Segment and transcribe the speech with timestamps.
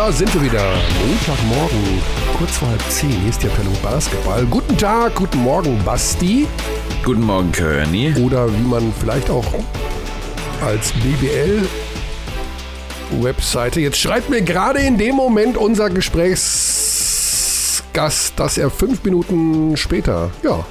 [0.00, 0.64] da sind wir wieder.
[1.06, 2.00] Montagmorgen,
[2.38, 3.10] kurz vor halb zehn.
[3.10, 4.46] Hier ist der Pello Basketball.
[4.46, 6.46] Guten Tag, guten Morgen, Basti.
[7.04, 8.14] Guten Morgen, Körny.
[8.24, 9.44] Oder wie man vielleicht auch
[10.62, 11.68] als BBL
[13.20, 13.80] Webseite.
[13.80, 20.64] Jetzt schreibt mir gerade in dem Moment unser Gesprächsgast, dass er fünf Minuten später, ja,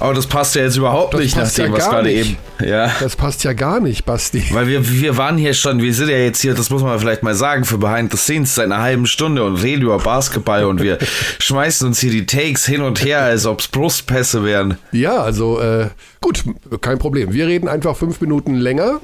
[0.00, 2.36] aber das passt ja jetzt überhaupt Das nicht nach dem, ja was gerade eben.
[2.64, 2.90] Ja.
[3.00, 4.44] das passt ja gar nicht, Basti.
[4.52, 7.22] Weil wir, wir waren hier schon, wir sind ja jetzt hier, das muss man vielleicht
[7.22, 10.82] mal sagen, für Behind the Scenes seit einer halben Stunde und reden über Basketball und
[10.82, 10.98] wir
[11.38, 14.78] schmeißen uns hier die Takes hin und her, als ob es Brustpässe wären.
[14.92, 15.88] Ja, also äh,
[16.20, 16.44] gut,
[16.80, 17.32] kein Problem.
[17.32, 19.00] Wir reden einfach fünf Minuten länger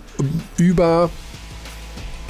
[0.57, 1.11] über.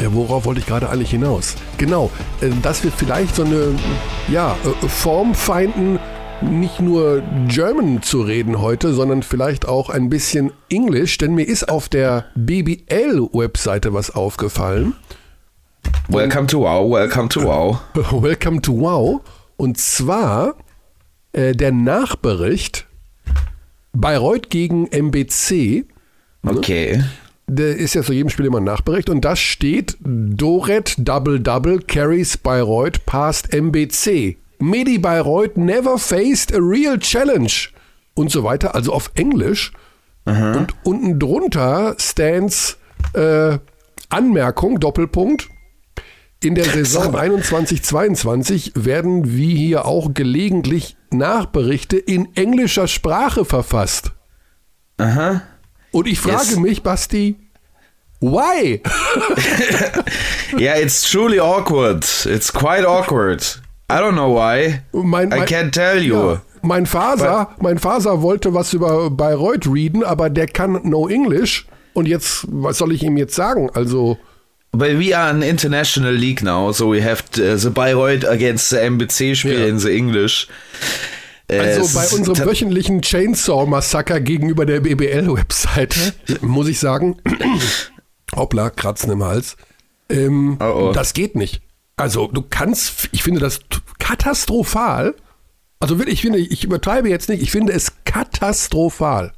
[0.00, 1.56] Ja, worauf wollte ich gerade eigentlich hinaus?
[1.76, 3.74] Genau, äh, dass wir vielleicht so eine
[4.28, 5.98] ja, äh, Form feinden,
[6.42, 11.68] nicht nur German zu reden heute, sondern vielleicht auch ein bisschen Englisch, denn mir ist
[11.68, 14.94] auf der BBL-Webseite was aufgefallen.
[16.08, 17.80] Welcome to Wow, welcome to Wow.
[18.22, 19.20] Welcome to Wow.
[19.56, 20.56] Und zwar
[21.32, 22.86] äh, der Nachbericht
[23.92, 25.84] Bayreuth gegen MBC.
[26.46, 27.04] Okay.
[27.46, 29.08] Der ist ja zu jedem Spiel immer ein Nachbericht.
[29.10, 34.39] Und das steht: Doret Double Double carries Bayreuth past MBC.
[34.60, 37.68] Medi Bayreuth never faced a real challenge.
[38.14, 38.74] Und so weiter.
[38.74, 39.72] Also auf Englisch.
[40.26, 42.76] Und unten drunter stands
[43.14, 43.58] äh,
[44.10, 45.48] Anmerkung, Doppelpunkt.
[46.42, 54.12] In der Saison 21-22 werden wie hier auch gelegentlich Nachberichte in englischer Sprache verfasst.
[54.98, 55.42] Aha.
[55.90, 56.56] Und ich frage Yes.
[56.58, 57.36] mich, Basti,
[58.20, 58.82] why?
[60.58, 62.04] Yeah, it's truly awkward.
[62.26, 63.60] It's quite awkward.
[63.90, 64.80] I don't know why.
[64.92, 66.14] Mein, I mein- can't tell you.
[66.16, 71.66] Ja, mein Faser, mein Faser wollte was über Bayreuth reden, aber der kann no English.
[71.94, 73.68] Und jetzt, was soll ich ihm jetzt sagen?
[73.74, 74.16] Also,
[74.72, 78.76] But we are an international league now, so we have uh, the Bayreuth against the
[78.76, 79.66] MBC spiel Ja.
[79.66, 80.46] in the English.
[81.48, 86.12] Äh, also es bei unserem wöchentlichen Chainsaw-Massaker gegenüber der BBL-Webseite,
[86.42, 87.16] muss ich sagen,
[88.36, 89.56] hoppla, Kratzen im Hals,
[90.08, 90.92] ähm, Oh, oh.
[90.92, 91.62] das geht nicht.
[92.00, 93.60] Also du kannst, ich finde das
[93.98, 95.14] katastrophal,
[95.80, 99.32] also wirklich, ich finde, ich übertreibe jetzt nicht, ich finde es katastrophal.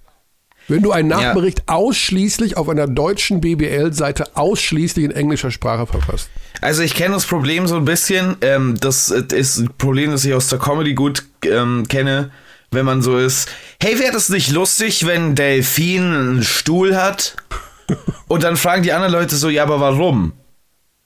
[0.68, 6.30] Wenn du einen Nachbericht ausschließlich auf einer deutschen BBL-Seite ausschließlich in englischer Sprache verfasst.
[6.60, 8.36] Also ich kenne das Problem so ein bisschen.
[8.42, 12.30] Ähm, das ist ein Problem, das ich aus der Comedy gut ähm, kenne,
[12.70, 13.48] wenn man so ist.
[13.80, 17.36] Hey, wäre das nicht lustig, wenn Delfin einen Stuhl hat?
[18.28, 20.32] Und dann fragen die anderen Leute so, ja, aber warum?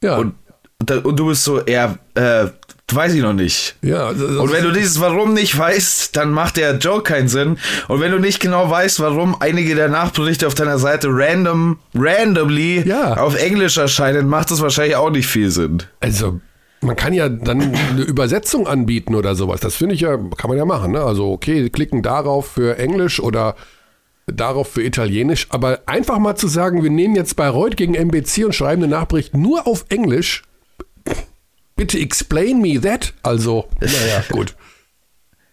[0.03, 0.35] Ja, Und,
[0.81, 2.47] und, da- und du bist so, ja, äh,
[2.93, 3.77] weiß ich noch nicht.
[3.83, 4.09] ja.
[4.11, 7.59] Und wenn du dieses Warum nicht weißt, dann macht der Joke keinen Sinn.
[7.89, 12.87] Und wenn du nicht genau weißt, warum einige der Nachberichte auf deiner Seite random, randomly
[12.87, 13.15] Ja.
[13.17, 15.83] auf Englisch erscheinen, macht das wahrscheinlich auch nicht viel Sinn.
[16.01, 16.41] Also,
[16.83, 19.61] man kann ja dann eine Übersetzung anbieten oder sowas.
[19.61, 20.93] Das finde ich ja, kann man ja machen.
[20.93, 21.01] Ne?
[21.03, 23.57] Also, okay, klicken darauf für Englisch oder
[24.27, 25.47] darauf für Italienisch.
[25.51, 29.37] Aber einfach mal zu sagen, wir nehmen jetzt Bayreuth gegen MBC und schreiben eine Nachbericht
[29.37, 30.43] nur auf Englisch.
[31.77, 33.13] Bitte explain me that.
[33.23, 34.57] Also, naja, gut.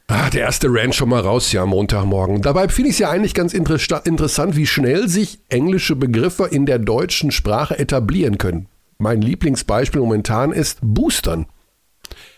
[0.07, 2.41] Ah, der erste Rant schon mal raus, ja, Montagmorgen.
[2.41, 6.65] Dabei finde ich es ja eigentlich ganz interessa- interessant, wie schnell sich englische Begriffe in
[6.65, 8.67] der deutschen Sprache etablieren können.
[8.97, 11.45] Mein Lieblingsbeispiel momentan ist Boostern.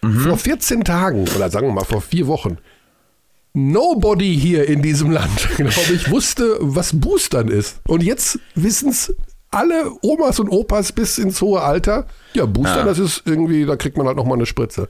[0.02, 2.60] Vor 14 Tagen, oder sagen wir mal vor vier Wochen,
[3.54, 7.82] nobody hier in diesem Land, glaube ich, wusste, was Boostern ist.
[7.88, 9.14] Und jetzt wissen es
[9.56, 12.06] alle Omas und Opas bis ins hohe Alter.
[12.34, 12.84] Ja, Boostern, Ja.
[12.86, 14.90] das ist irgendwie, da kriegt man halt nochmal eine Spritze.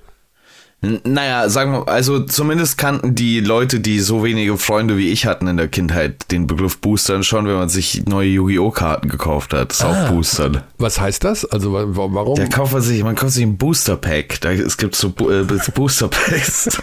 [1.04, 5.48] Naja, sagen wir, also zumindest kannten die Leute, die so wenige Freunde wie ich hatten
[5.48, 8.70] in der Kindheit, den Begriff Boostern schon, wenn man sich neue Yu-Gi-Oh!
[8.72, 9.72] Karten gekauft hat.
[9.72, 10.62] Das ist auch Boostern.
[10.78, 11.44] Was heißt das?
[11.46, 12.36] Also wa- wa- warum?
[12.36, 14.42] Da kauft man sich, man kauft sich ein Booster Pack.
[14.42, 15.44] Da, es gibt so äh,
[15.74, 16.78] Booster Packs.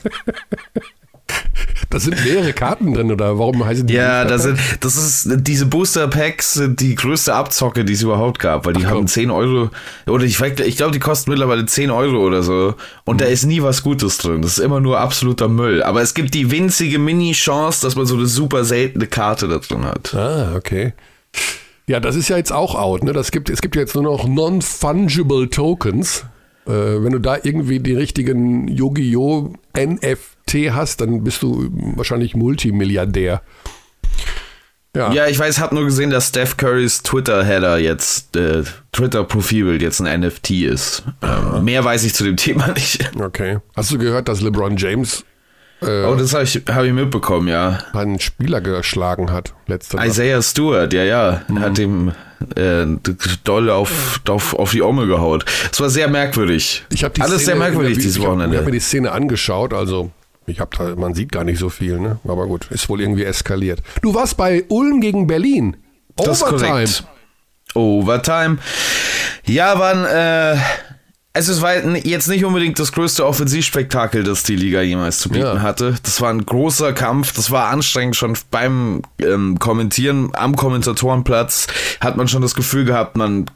[1.91, 3.92] Da sind mehrere Karten drin oder warum heißen die?
[3.92, 8.39] ja, da sind, das ist, diese Booster Packs sind die größte Abzocke, die es überhaupt
[8.39, 8.98] gab, weil die Ach, komm.
[9.01, 9.68] haben 10 Euro,
[10.07, 12.74] oder ich, ich glaube, die kosten mittlerweile 10 Euro oder so.
[13.04, 13.18] Und Mhm.
[13.18, 14.41] da ist nie was Gutes drin.
[14.41, 15.83] Das ist immer nur absoluter Müll.
[15.83, 19.84] Aber es gibt die winzige Mini-Chance, dass man so eine super seltene Karte da drin
[19.84, 20.15] hat.
[20.15, 20.95] Ah, okay.
[21.86, 23.04] Ja, das ist ja jetzt auch out.
[23.04, 23.12] Ne?
[23.12, 26.24] Das gibt, es gibt ja jetzt nur noch Non-Fungible Tokens.
[26.66, 26.70] Äh,
[27.03, 29.53] wenn du da irgendwie die richtigen Yu-Gi-Oh!
[29.76, 33.42] NFT hast, dann bist du wahrscheinlich Multimilliardär.
[34.94, 38.62] Ja, Ja, ich weiß, hab nur gesehen, dass Steph Currys Twitter-Header jetzt, äh,
[38.92, 41.03] Twitter-Profilbild jetzt ein NFT ist.
[41.22, 43.10] Ähm, mehr weiß ich zu dem Thema nicht.
[43.18, 43.59] okay.
[43.74, 45.24] Hast du gehört, dass LeBron James
[45.83, 47.79] äh, Oh, das habe ich, hab ich mitbekommen, ja.
[47.93, 49.55] einen Spieler geschlagen hat.
[49.67, 50.07] Letzte Nacht.
[50.09, 52.13] Isaiah Stewart, ja, ja, hat ihm
[52.57, 52.87] äh,
[53.45, 55.45] doll auf, auf, auf die Omme gehaut.
[55.71, 56.84] Es war sehr merkwürdig.
[56.91, 58.73] Ich habe die Alles Szene sehr merkwürdig dieses ich hab- Ich habe mir Wochenende.
[58.73, 60.11] die Szene angeschaut, also
[60.47, 62.19] ich habe da, man sieht gar nicht so viel, ne?
[62.25, 63.81] Aber gut, ist wohl irgendwie eskaliert.
[64.03, 65.77] Du warst bei Ulm gegen Berlin.
[66.17, 67.05] Das ist korrekt.
[67.75, 68.59] Overtime.
[69.47, 70.57] Ja, waren, äh,
[71.34, 75.45] also es war jetzt nicht unbedingt das größte Offensivspektakel, das die Liga jemals zu bieten
[75.45, 75.63] Ja.
[75.63, 75.95] hatte.
[76.03, 81.67] Das war ein großer Kampf, das war anstrengend schon beim ähm, Kommentieren am Kommentatorenplatz
[82.01, 83.47] hat man schon das Gefühl gehabt, man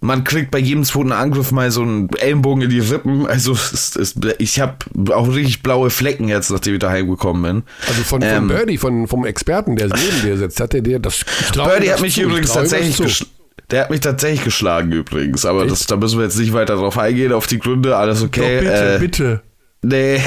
[0.00, 3.26] man kriegt bei jedem zweiten Angriff mal so einen Ellenbogen in die Rippen.
[3.26, 4.76] Also es, es, ich habe
[5.10, 7.62] auch richtig blaue Flecken jetzt, nachdem ich daheim gekommen bin.
[7.88, 10.98] Also von, von Ähm, Birdie, von, vom Experten, der neben dir sitzt, hat er dir
[10.98, 11.24] das.
[11.54, 13.26] ihm Birdie hat mich übrigens tatsächlich.
[13.70, 16.96] Der hat mich tatsächlich geschlagen übrigens, aber das, da müssen wir jetzt nicht weiter drauf
[16.98, 18.60] eingehen, auf die Gründe, alles Doch, okay.
[18.60, 19.42] bitte, äh, bitte.
[19.82, 20.20] Nee,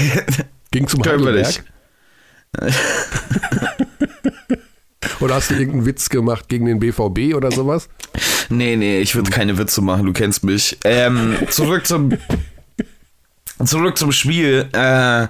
[0.72, 1.64] Ging zum können wir nicht.
[5.20, 7.90] Oder hast du irgendeinen Witz gemacht gegen den BVB oder sowas?
[8.50, 10.78] Nee, nee, ich würde keine Witze machen, du kennst mich.
[10.84, 12.18] Ähm, zurück zum
[13.66, 14.70] zurück zum Spiel.
[14.72, 15.28] Äh,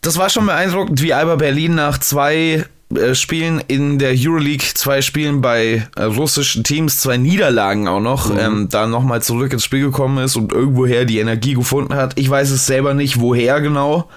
[0.00, 5.02] das war schon beeindruckend, wie Alba Berlin nach zwei äh, Spielen in der Euroleague, zwei
[5.02, 9.82] Spielen bei äh, russischen Teams, zwei Niederlagen auch noch, ähm, da nochmal zurück ins Spiel
[9.82, 12.18] gekommen ist und irgendwoher die Energie gefunden hat.
[12.18, 14.08] Ich weiß es selber nicht, woher genau.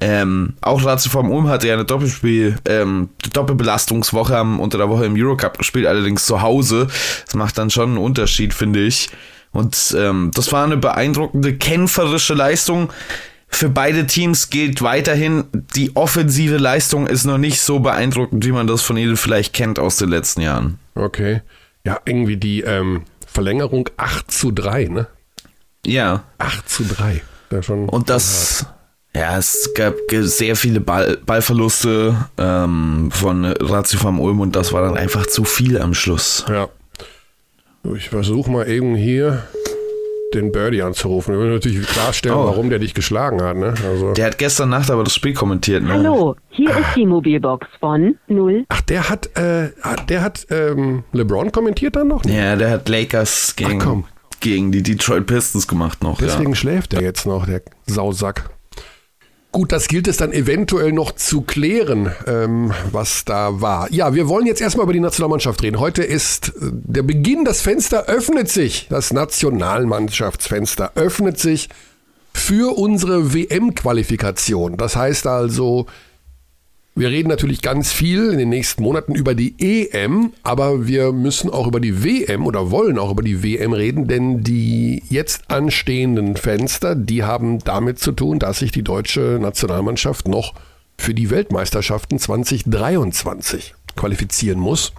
[0.00, 5.06] Ähm, auch Ratio vom Ulm hatte ja eine Doppelspiel, ähm, Doppelbelastungswoche am, unter der Woche
[5.06, 6.88] im Eurocup gespielt, allerdings zu Hause.
[7.24, 9.10] Das macht dann schon einen Unterschied, finde ich.
[9.52, 12.90] Und ähm, das war eine beeindruckende, kämpferische Leistung.
[13.48, 15.44] Für beide Teams gilt weiterhin,
[15.76, 19.78] die offensive Leistung ist noch nicht so beeindruckend, wie man das von ihnen vielleicht kennt
[19.78, 20.78] aus den letzten Jahren.
[20.94, 21.42] Okay.
[21.84, 25.06] Ja, irgendwie die ähm, Verlängerung 8 zu 3, ne?
[25.86, 26.24] Ja.
[26.38, 27.22] 8 zu 3.
[27.50, 28.66] Ja, schon Und das,
[29.14, 34.82] ja, es gab sehr viele Ball, Ballverluste ähm, von Ratio vom Ulm und das war
[34.82, 36.44] dann einfach zu viel am Schluss.
[36.48, 36.68] Ja.
[37.94, 39.44] Ich versuche mal eben hier
[40.34, 41.32] den Birdie anzurufen.
[41.34, 42.46] Wir müssen natürlich klarstellen, Oh.
[42.46, 43.56] warum der dich geschlagen hat.
[43.56, 43.74] Ne?
[43.88, 45.92] Also, Der hat gestern Nacht aber das Spiel kommentiert, ne?
[45.94, 48.64] Hallo, hier ist die Mobilbox von 0.
[48.68, 52.24] ach, der hat, äh, hat- der hat ähm, LeBron kommentiert dann noch?
[52.24, 54.04] Ja, der hat Lakers Ach, gegen,
[54.40, 56.18] gegen die Detroit Pistons gemacht noch.
[56.18, 56.56] Deswegen ja.
[56.56, 58.50] schläft er jetzt noch, der Sausack.
[59.54, 63.86] Gut, das gilt es dann eventuell noch zu klären, ähm, was da war.
[63.92, 65.78] Ja, wir wollen jetzt erstmal über die Nationalmannschaft reden.
[65.78, 68.88] Heute ist äh, der Beginn, das Fenster öffnet sich.
[68.90, 71.68] Das Nationalmannschaftsfenster öffnet sich
[72.32, 74.76] für unsere WM-Qualifikation.
[74.76, 75.86] Das heißt also,
[76.96, 81.50] wir reden natürlich ganz viel in den nächsten Monaten über die EM, aber wir müssen
[81.50, 86.36] auch über die WM oder wollen auch über die WM reden, denn die jetzt anstehenden
[86.36, 90.54] Fenster, die haben damit zu tun, dass sich die deutsche Nationalmannschaft noch
[90.96, 94.92] für die Weltmeisterschaften 2023 qualifizieren muss.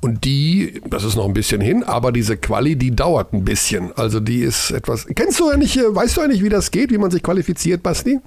[0.00, 3.92] Und die, das ist noch ein bisschen hin, aber diese Quali, die dauert ein bisschen.
[3.96, 5.06] Also die ist etwas.
[5.14, 8.20] Kennst du eigentlich, weißt du eigentlich, wie das geht, wie man sich qualifiziert, Basti?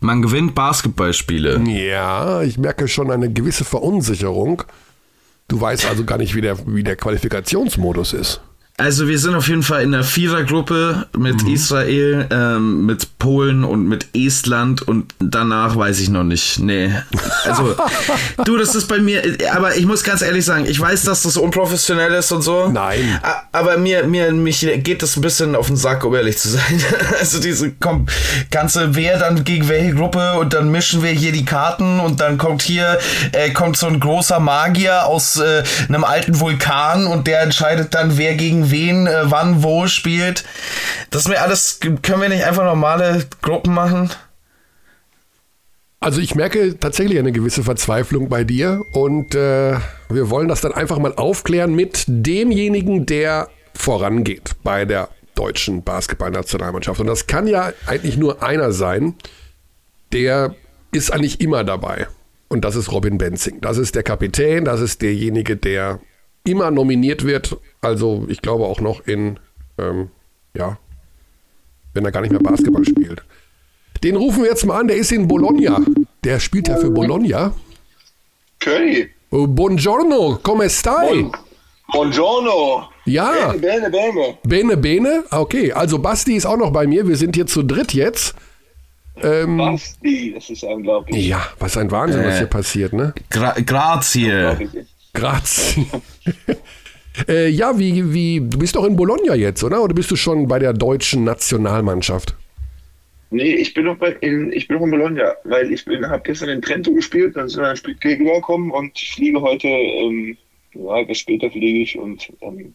[0.00, 1.60] Man gewinnt Basketballspiele.
[1.68, 4.62] Ja, ich merke schon eine gewisse Verunsicherung.
[5.48, 8.40] Du weißt also gar nicht, wie der, wie der Qualifikationsmodus ist.
[8.78, 11.52] Also wir sind auf jeden Fall in der Vierergruppe mit Mhm.
[11.52, 16.60] Israel, ähm, mit Polen und mit Estland und danach weiß ich noch nicht.
[16.60, 16.92] Nee.
[17.44, 17.74] Also,
[18.44, 19.20] du, das ist bei mir,
[19.52, 22.68] aber ich muss ganz ehrlich sagen, ich weiß, dass das unprofessionell ist und so.
[22.68, 23.18] Nein.
[23.50, 26.62] Aber mir, mir, mich geht das ein bisschen auf den Sack, um ehrlich zu sein.
[27.18, 28.06] Also diese komm,
[28.52, 32.38] ganze wer dann gegen welche Gruppe und dann mischen wir hier die Karten und dann
[32.38, 32.98] kommt hier,
[33.32, 38.16] äh, kommt so ein großer Magier aus äh, einem alten Vulkan und der entscheidet dann,
[38.16, 40.44] wer gegen wen, äh, wann, wo spielt.
[41.10, 44.10] Das ist mir alles, können wir nicht einfach normale Gruppen machen?
[46.00, 49.76] Also ich merke tatsächlich eine gewisse Verzweiflung bei dir und äh,
[50.08, 57.00] wir wollen das dann einfach mal aufklären mit demjenigen, der vorangeht bei der deutschen Basketballnationalmannschaft.
[57.00, 59.14] Und das kann ja eigentlich nur einer sein,
[60.12, 60.54] der
[60.92, 62.06] ist eigentlich immer dabei.
[62.48, 63.60] Und das ist Robin Benzing.
[63.60, 66.00] Das ist der Kapitän, das ist derjenige, der
[66.50, 67.56] immer nominiert wird.
[67.80, 69.38] Also ich glaube auch noch in,
[69.78, 70.10] ähm,
[70.54, 70.78] ja,
[71.94, 73.22] wenn er gar nicht mehr Basketball spielt.
[74.02, 75.80] Den rufen wir jetzt mal an, der ist in Bologna.
[76.24, 77.52] Der spielt ja für Bologna.
[78.60, 79.08] Curry.
[79.30, 81.22] Oh, buongiorno, come stai?
[81.22, 81.32] Buon-
[81.92, 82.88] Buongiorno.
[83.06, 84.38] Ja, Bene, bene, bene.
[84.42, 85.24] bene, bene.
[85.30, 87.08] Okay, also Basti ist auch noch bei mir.
[87.08, 88.34] Wir sind hier zu dritt jetzt.
[89.22, 91.26] Ähm, Basti, das ist unglaublich.
[91.26, 92.38] ja, was ein Wahnsinn, was Äh.
[92.38, 93.14] hier passiert, ne?
[93.30, 94.68] Gra Grazie.
[95.18, 95.86] Grazie.
[97.28, 99.82] äh, ja, wie, wie, du bist doch in Bologna jetzt, oder?
[99.82, 102.34] Oder bist du schon bei der deutschen Nationalmannschaft?
[103.30, 106.22] Nee, ich bin noch bei, in, ich bin noch in Bologna, weil ich bin, habe
[106.22, 110.36] gestern in Trento gespielt, dann sind wir ein Spiel gegenübergekommen und ich fliege heute, ähm,
[110.74, 112.74] ja, etwas später fliege ich und dann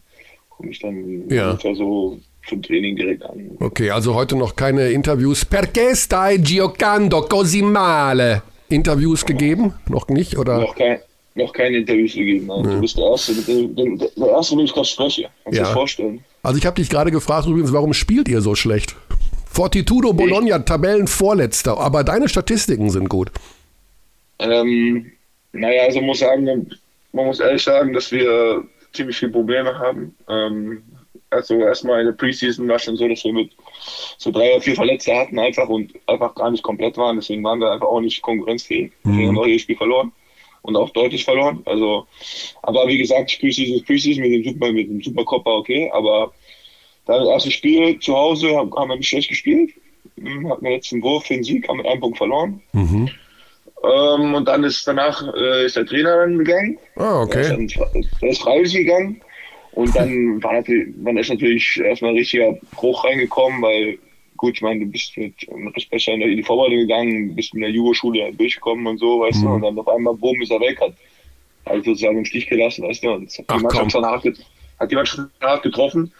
[0.50, 1.50] komme ich dann Ja.
[1.50, 3.50] ungefähr so zum Training direkt an.
[3.58, 5.44] Okay, also heute noch keine Interviews.
[5.44, 8.42] Perché stai giocando così male?
[8.68, 9.74] Interviews gegeben?
[9.88, 10.38] Noch nicht?
[10.38, 10.60] Oder?
[10.60, 10.98] Noch kein,
[11.34, 12.50] noch keine Interviews gegeben.
[12.50, 15.28] Also Du bist der Erste, mit dem, dem, der Erste, mit dem ich gerade spreche.
[15.42, 15.68] Kannst du Ja.
[15.68, 16.24] dir vorstellen?
[16.42, 18.94] Also ich habe dich gerade gefragt übrigens, warum spielt ihr so schlecht?
[19.46, 23.30] Fortitudo Bologna, Tabellenvorletzter, aber deine Statistiken sind gut.
[24.40, 25.12] Ähm,
[25.52, 26.68] naja, also muss sagen,
[27.12, 30.14] man muss ehrlich sagen, dass wir ziemlich viele Probleme haben.
[30.28, 30.82] Ähm,
[31.30, 33.50] also erstmal in der Preseason war schon so, dass wir mit
[34.18, 37.16] so drei oder vier Verletzte hatten einfach und einfach gar nicht komplett waren.
[37.16, 38.92] Deswegen waren wir einfach auch nicht konkurrenzfähig.
[39.04, 40.12] Deswegen haben wir auch jedes Spiel verloren
[40.64, 41.62] und auch deutlich verloren.
[41.66, 42.06] Also,
[42.62, 46.32] aber wie gesagt, Preseason ist Preseason mit dem Super, mit dem Supercoppa okay, aber
[47.06, 49.70] dann das erste Spiel zu Hause haben, haben wir nicht schlecht gespielt.
[50.18, 52.62] Hm, Hatten jetzt einen Wurf für den Sieg, haben mit einem Punkt verloren.
[53.84, 56.78] Ähm, und dann ist danach äh, ist der Trainer dann gegangen.
[56.96, 57.86] Ah, Der ist, okay.
[57.92, 59.20] dann, der ist freiwillig gegangen.
[59.72, 63.98] Und dann war natürlich, dann ist natürlich erstmal ein richtiger Bruch reingekommen, weil
[64.36, 67.70] gut, ich meine, du bist mit einem Recht in die Vorbereitung gegangen, bist mit der
[67.70, 70.94] Jugendschule durchgekommen und so, weißt du, und dann auf einmal, bumm, ist er weg, hat
[71.66, 74.24] halt sozusagen im Stich gelassen, weißt du, und das hat Ach, die Mannschaft schon hart,
[74.78, 76.12] hat die Mannschaft hart getroffen.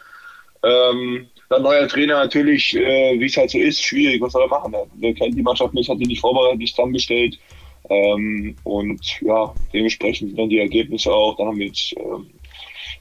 [0.63, 4.49] Ähm, dann neuer Trainer natürlich, äh, wie es halt so ist, schwierig, was soll er
[4.49, 4.73] machen?
[4.73, 7.39] Er, der kennt die Mannschaft nicht, hat die nicht vorbereitet, nicht zusammengestellt.
[7.91, 11.37] Ähm, und ja, dementsprechend sind dann die Ergebnisse auch.
[11.37, 12.31] Dann haben wir jetzt ähm,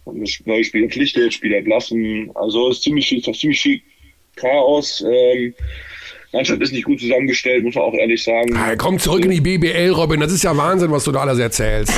[0.06, 2.32] haben wir neue Spieler verpflichtet, Spieler entlassen.
[2.36, 3.82] Also es ist ziemlich viel, es ist ziemlich viel
[4.36, 5.04] Chaos.
[5.08, 5.54] Ähm,
[6.32, 8.56] Mannschaft ist nicht gut zusammengestellt, muss man auch ehrlich sagen.
[8.58, 10.20] Ah, komm zurück in die BBL, Robin.
[10.20, 11.94] Das ist ja Wahnsinn, was du da alles erzählst.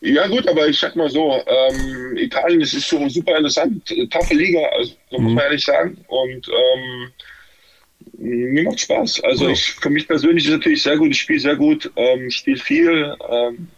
[0.00, 4.06] Ja gut, aber ich sag mal so, ähm, Italien das ist schon super interessant, äh,
[4.06, 5.98] taffe Liga, also so muss man ehrlich sagen.
[6.08, 7.12] Und ähm,
[8.52, 9.22] mir macht Spaß.
[9.24, 9.50] Also Ja.
[9.52, 12.56] ich für mich persönlich ist es natürlich sehr gut, ich spiele sehr gut, ähm, spiele
[12.56, 13.14] viel.
[13.30, 13.68] Ähm,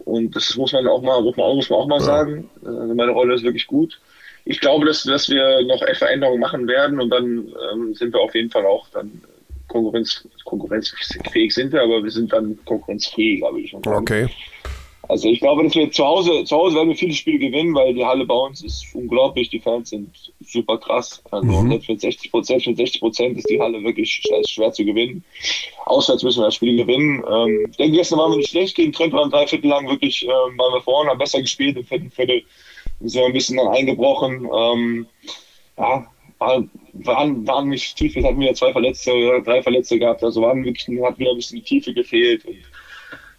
[0.00, 2.50] und das muss man auch mal, muss man auch, muss man auch mal sagen.
[2.64, 4.00] Also meine Rolle ist wirklich gut.
[4.44, 8.34] Ich glaube, dass, dass wir noch Veränderungen machen werden und dann ähm, sind wir auf
[8.34, 9.22] jeden Fall auch dann
[9.68, 13.88] Konkurrenz, konkurrenzfähig sind wir, aber wir sind dann konkurrenzfähiger, würde ich sagen.
[13.88, 14.28] Okay.
[15.10, 17.94] Also ich glaube, dass wir zu Hause, zu Hause werden wir viele Spiele gewinnen, weil
[17.94, 21.20] die Halle bei uns ist unglaublich, die Fans sind super krass.
[21.32, 24.84] Also selbst mit 60 Prozent, mit 60 Prozent ist die Halle wirklich schwer, schwer zu
[24.84, 25.24] gewinnen.
[25.86, 27.24] Auswärts müssen wir das Spiel gewinnen.
[27.28, 30.22] Ähm, ich denke, gestern waren wir nicht schlecht gegen Trent, waren drei Viertel lang wirklich,
[30.22, 32.44] ähm, waren wir vorne, haben besser gespielt, im vierten Viertel
[33.00, 34.48] wir ein bisschen dann eingebrochen.
[34.52, 35.06] Ähm,
[35.78, 36.06] ja,
[36.38, 40.42] war- waren, waren nicht tief, wir hatten wieder zwei Verletzte oder drei Verletzte gehabt, also
[40.42, 42.44] waren wirklich, hat wieder ein bisschen die Tiefe gefehlt.
[42.44, 42.56] Und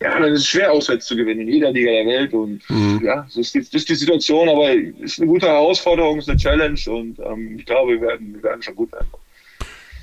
[0.02, 2.34] ja, dann ist es schwer, auswärts zu gewinnen in jeder Liga der Welt.
[2.34, 2.62] Und
[3.04, 6.26] ja, das ist, die, das ist die Situation, aber es ist eine gute Herausforderung, es
[6.26, 9.08] ist eine Challenge und ähm, ich glaube, wir werden, wir werden schon gut werden.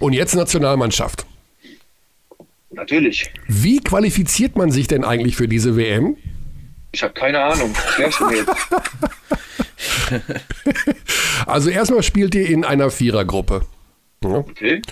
[0.00, 1.26] Und jetzt Nationalmannschaft.
[2.70, 3.30] Natürlich.
[3.48, 6.16] Wie qualifiziert man sich denn eigentlich für diese WM?
[6.92, 7.74] Ich habe keine Ahnung.
[11.46, 13.62] Also erstmal spielt ihr in einer Vierergruppe.
[14.24, 14.30] Ja.
[14.38, 14.82] Okay.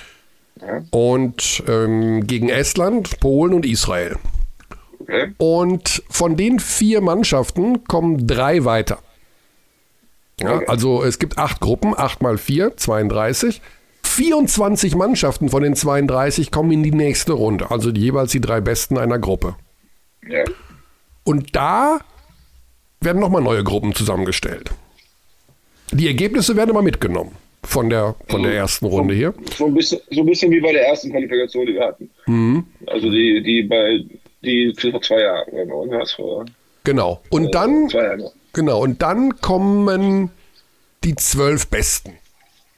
[0.91, 4.17] Und ähm, gegen Estland, Polen und Israel.
[5.01, 5.33] Okay.
[5.39, 8.99] Und von den vier Mannschaften kommen drei weiter.
[10.41, 10.67] Ja, Okay.
[10.69, 13.61] also es gibt acht Gruppen, acht mal vier, 32.
[14.03, 18.99] 24 Mannschaften von den 32 kommen in die nächste Runde, also jeweils die drei besten
[18.99, 19.57] einer Gruppe.
[20.29, 20.45] Ja.
[21.27, 21.99] Und da
[23.01, 24.71] werden nochmal neue Gruppen zusammengestellt.
[25.91, 27.33] Die Ergebnisse werden immer mitgenommen
[27.65, 29.35] von der, von der ersten Runde hier.
[29.57, 32.11] So ein, bisschen, so ein bisschen wie bei der ersten Qualifikation, die wir hatten.
[32.87, 34.05] Also die, die bei
[34.43, 36.45] die vor zwei Jahren, wir was vor
[36.85, 37.21] Genau.
[37.31, 38.23] Und dann, zwei Jahren.
[38.53, 40.31] genau, und dann kommen
[41.03, 42.13] die zwölf Besten.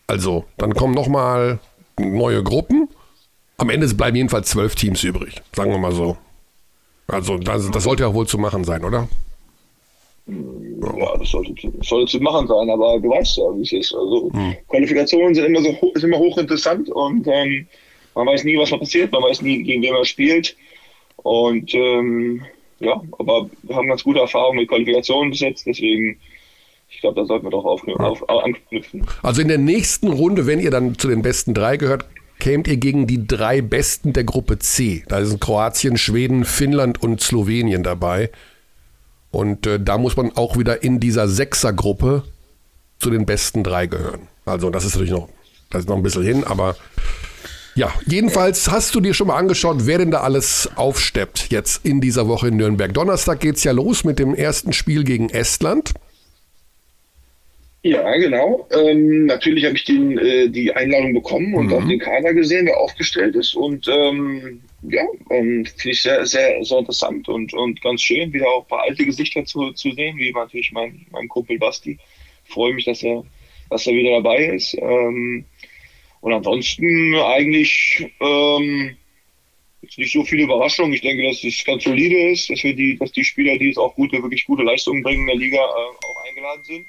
[0.06, 1.58] Also, dann kommen nochmal
[1.98, 2.88] neue Gruppen.
[3.58, 6.16] Am Ende bleiben jedenfalls zwölf Teams übrig, sagen wir mal so.
[7.08, 9.08] Also, das, das sollte ja wohl zu machen sein, oder?
[10.26, 13.94] Ja, das sollte, das sollte zu machen sein, aber du weißt ja, wie es ist.
[13.94, 14.30] Also
[14.68, 17.66] Qualifikationen sind immer so ist immer hochinteressant und ähm,
[18.14, 20.54] man weiß nie, was da passiert, man weiß nie, gegen wen man spielt.
[21.16, 22.42] Und ähm,
[22.80, 26.18] ja, aber wir haben ganz gute Erfahrungen mit Qualifikationen bis jetzt, deswegen,
[26.90, 29.06] ich glaube, da sollten wir doch auf, auf, anknüpfen.
[29.22, 32.04] Also in der nächsten Runde, wenn ihr dann zu den besten drei gehört,
[32.38, 35.04] kämt ihr gegen die drei Besten der Gruppe C.
[35.08, 38.30] Da sind Kroatien, Schweden, Finnland und Slowenien dabei.
[39.30, 42.24] Und äh, da muss man auch wieder in dieser Sechsergruppe
[42.98, 44.28] zu den besten drei gehören.
[44.44, 45.28] Also das ist natürlich noch,
[45.70, 46.76] das ist noch ein bisschen hin, aber
[47.74, 52.00] ja, jedenfalls hast du dir schon mal angeschaut, wer denn da alles aufsteppt jetzt in
[52.00, 52.92] dieser Woche in Nürnberg.
[52.92, 55.92] Donnerstag geht's ja los mit dem ersten Spiel gegen Estland.
[57.88, 58.68] Ja, genau.
[58.70, 61.72] Ähm, natürlich habe ich den, äh, die Einladung bekommen und Mhm.
[61.72, 63.54] auch den Kader gesehen, der aufgestellt ist.
[63.54, 68.46] Und ähm, ja, ähm, finde ich sehr, sehr, sehr interessant und, und ganz schön, wieder
[68.48, 71.98] auch ein paar alte Gesichter zu, zu sehen, wie natürlich mein, mein Kumpel Basti.
[72.44, 73.24] Freue mich, dass er,
[73.70, 74.74] dass er wieder dabei ist.
[74.74, 75.46] Ähm,
[76.20, 78.96] und ansonsten eigentlich ähm,
[79.96, 80.92] nicht so viele Überraschungen.
[80.92, 83.78] Ich denke, dass es ganz solide ist, dass wir die, dass die Spieler, die jetzt
[83.78, 86.86] auch gute, wirklich gute Leistungen bringen in der Liga, äh, auch eingeladen sind.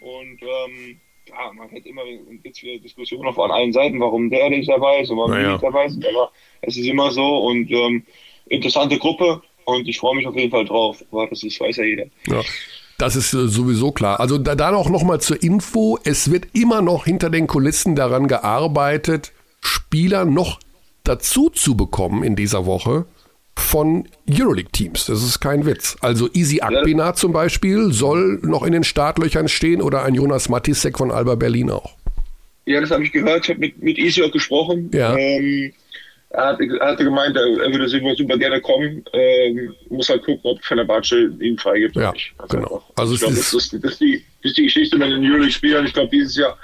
[0.00, 2.02] Und ähm, ja, man hat immer
[2.44, 5.52] jetzt wieder Diskussionen auf an allen Seiten, warum der nicht dabei ist und warum Naja.
[5.52, 6.06] nicht dabei sind.
[6.06, 6.30] Aber
[6.62, 8.04] es ist immer so und ähm,
[8.46, 11.02] interessante Gruppe und ich freue mich auf jeden Fall drauf.
[11.10, 12.06] Aber das ist, weiß ja jeder.
[12.28, 12.42] Ja.
[12.98, 14.20] Das ist äh, sowieso klar.
[14.20, 15.98] Also da, dann auch nochmal zur Info.
[16.04, 20.60] Es wird immer noch hinter den Kulissen daran gearbeitet, Spieler noch
[21.04, 23.06] dazu zu bekommen in dieser Woche
[23.56, 25.06] von Euroleague-Teams.
[25.06, 25.96] Das ist kein Witz.
[26.00, 30.98] Also Easy Akbina zum Beispiel soll noch in den Startlöchern stehen oder ein Jonas Matisek
[30.98, 31.96] von Alba Berlin auch.
[32.66, 33.44] Ja, das habe ich gehört.
[33.44, 34.90] Ich habe mit, mit Isi auch gesprochen.
[34.92, 35.16] Ja.
[35.16, 35.72] Ähm,
[36.30, 39.04] er, hatte, er hatte gemeint, er, würde super, super gerne kommen.
[39.12, 42.34] Ähm, muss halt gucken, ob Fenerbahce ihn freigibt Ja, oder nicht.
[42.48, 42.82] genau.
[42.96, 45.86] Also Also ich glaube, das, ist, das, ist die, ist die Geschichte mit den Euroleague-Spielern.
[45.86, 46.56] Ich glaube, dieses Jahr,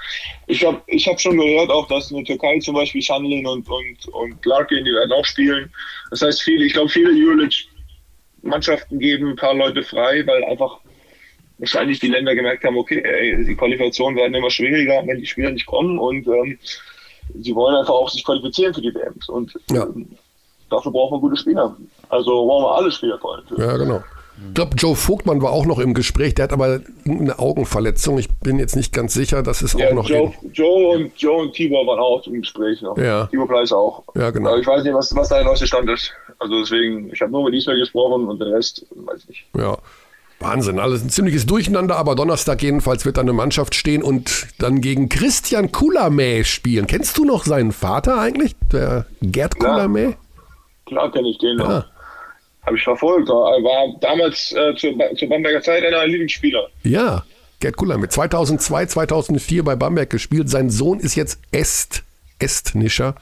[0.47, 3.67] ich glaube, ich habe schon gehört auch, dass in der Türkei zum Beispiel Shanlin und,
[3.69, 5.71] und, und Larkin, die werden auch spielen.
[6.09, 10.79] Das heißt, viele, ich glaube, viele Euroleague-Mannschaften geben ein paar Leute frei, weil einfach
[11.59, 15.51] wahrscheinlich die Länder gemerkt haben, okay, ey, die Qualifikationen werden immer schwieriger, wenn die Spieler
[15.51, 16.57] nicht kommen und ähm,
[17.39, 19.83] sie wollen einfach auch sich qualifizieren für die WMs und Ja.
[19.83, 20.09] ähm,
[20.69, 21.77] dafür brauchen wir gute Spieler.
[22.09, 23.45] Also brauchen wir alle Spieler allem.
[23.57, 24.03] Ja, genau.
[24.49, 26.35] Ich glaube, Joe Vogtmann war auch noch im Gespräch.
[26.35, 28.17] Der hat aber irgendeine Augenverletzung.
[28.19, 29.41] Ich bin jetzt nicht ganz sicher.
[29.43, 30.09] Das ist auch Ja, noch.
[30.09, 32.81] Joe, Joe und Joe und Tibor waren auch im Gespräch.
[32.81, 32.97] Noch.
[32.97, 33.27] Ja.
[33.27, 34.03] Tibor Pleiss auch.
[34.15, 34.49] Ja, genau.
[34.49, 36.11] Aber ich weiß nicht, was, was da der neueste Stand ist.
[36.39, 39.45] Also deswegen, ich habe nur mit Ismail gesprochen und den Rest weiß ich nicht.
[39.57, 39.77] Ja.
[40.39, 44.81] Wahnsinn, alles ein ziemliches Durcheinander, aber Donnerstag jedenfalls wird da eine Mannschaft stehen und dann
[44.81, 46.85] gegen Christian Kulamäh spielen.
[46.85, 48.53] Kennst du noch seinen Vater eigentlich?
[48.73, 49.69] Der Gerd Ja.
[49.69, 50.15] Kulamäh?
[50.85, 51.69] Klar kenne ich den noch.
[51.69, 51.85] Ah.
[52.65, 53.29] Habe ich verfolgt.
[53.29, 56.69] Er war damals äh, zur, zur Bamberger Zeit einer Lieblingsspieler.
[56.83, 57.23] Ja,
[57.63, 58.09] Gerd Kulamäh.
[58.09, 60.49] 2002, 2004 bei Bamberg gespielt.
[60.49, 62.03] Sein Sohn ist jetzt Est,
[62.37, 63.15] estnischer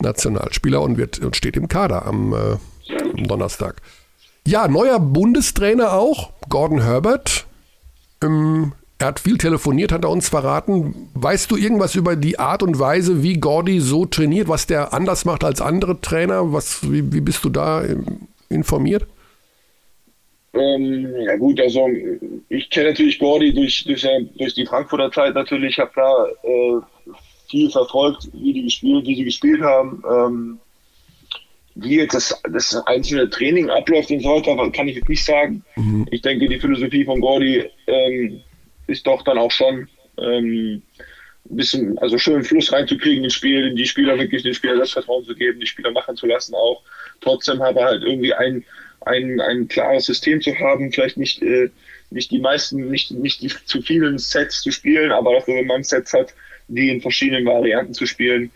[0.00, 2.56] Nationalspieler und, wird, und steht im Kader am, äh,
[2.96, 3.82] am Donnerstag.
[4.46, 7.44] Ja, neuer Bundestrainer auch, Gordon Herbert.
[8.22, 11.10] Ähm, er hat viel telefoniert, hat er uns verraten.
[11.12, 15.26] Weißt du irgendwas über die Art und Weise, wie Gordy so trainiert, was der anders
[15.26, 16.54] macht als andere Trainer?
[16.54, 19.06] Was, wie, wie bist du da ähm, informiert?
[20.54, 21.88] Ähm, ja gut, also
[22.48, 25.72] ich kenne natürlich Gordy durch, durch, durch die Frankfurter Zeit natürlich.
[25.72, 27.12] Ich habe da äh,
[27.48, 30.02] viel verfolgt, wie die gespielt, wie sie gespielt haben.
[30.10, 30.58] Ähm,
[31.74, 35.64] wie jetzt das, das einzelne Training abläuft und so weiter, kann ich jetzt nicht sagen.
[36.10, 38.42] Ich denke, die Philosophie von Gordy ähm,
[38.88, 39.88] ist doch dann auch schon
[40.18, 40.82] ähm,
[41.50, 45.34] ein bisschen, also schön Fluss reinzukriegen ins Spiel, die Spieler wirklich den Spieler Selbstvertrauen zu
[45.34, 46.82] geben, die Spieler machen zu lassen auch.
[47.22, 48.64] Trotzdem aber halt irgendwie ein,
[49.06, 51.70] ein, ein klares System zu haben, vielleicht nicht, äh,
[52.10, 55.82] nicht die meisten, nicht, nicht die zu vielen Sets zu spielen, aber dafür, wenn man
[55.82, 56.34] Sets hat,
[56.68, 58.50] die in verschiedenen Varianten zu spielen.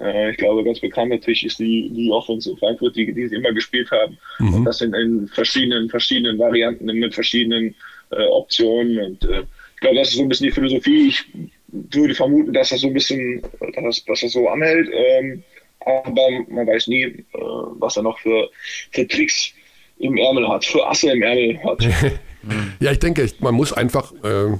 [0.00, 3.36] Äh, ich glaube, ganz bekannt natürlich ist die, die Offense in Frankfurt, die, die sie
[3.36, 4.18] immer gespielt haben.
[4.54, 7.74] Und das in, in verschiedenen, verschiedenen Varianten, mit verschiedenen
[8.10, 8.98] äh, Optionen.
[8.98, 9.42] Und äh,
[9.74, 11.08] ich glaube, das ist so ein bisschen die Philosophie.
[11.08, 11.24] Ich
[11.68, 14.88] würde vermuten, dass das so ein bisschen, dass das, dass das so anhält.
[14.92, 15.42] Ähm,
[15.80, 18.48] aber man weiß nie, äh, was er noch für,
[18.90, 19.52] für Tricks
[19.98, 21.84] im Ärmel hat, für Asse im Ärmel hat.
[22.80, 24.56] Ja, ich denke, man muss einfach äh,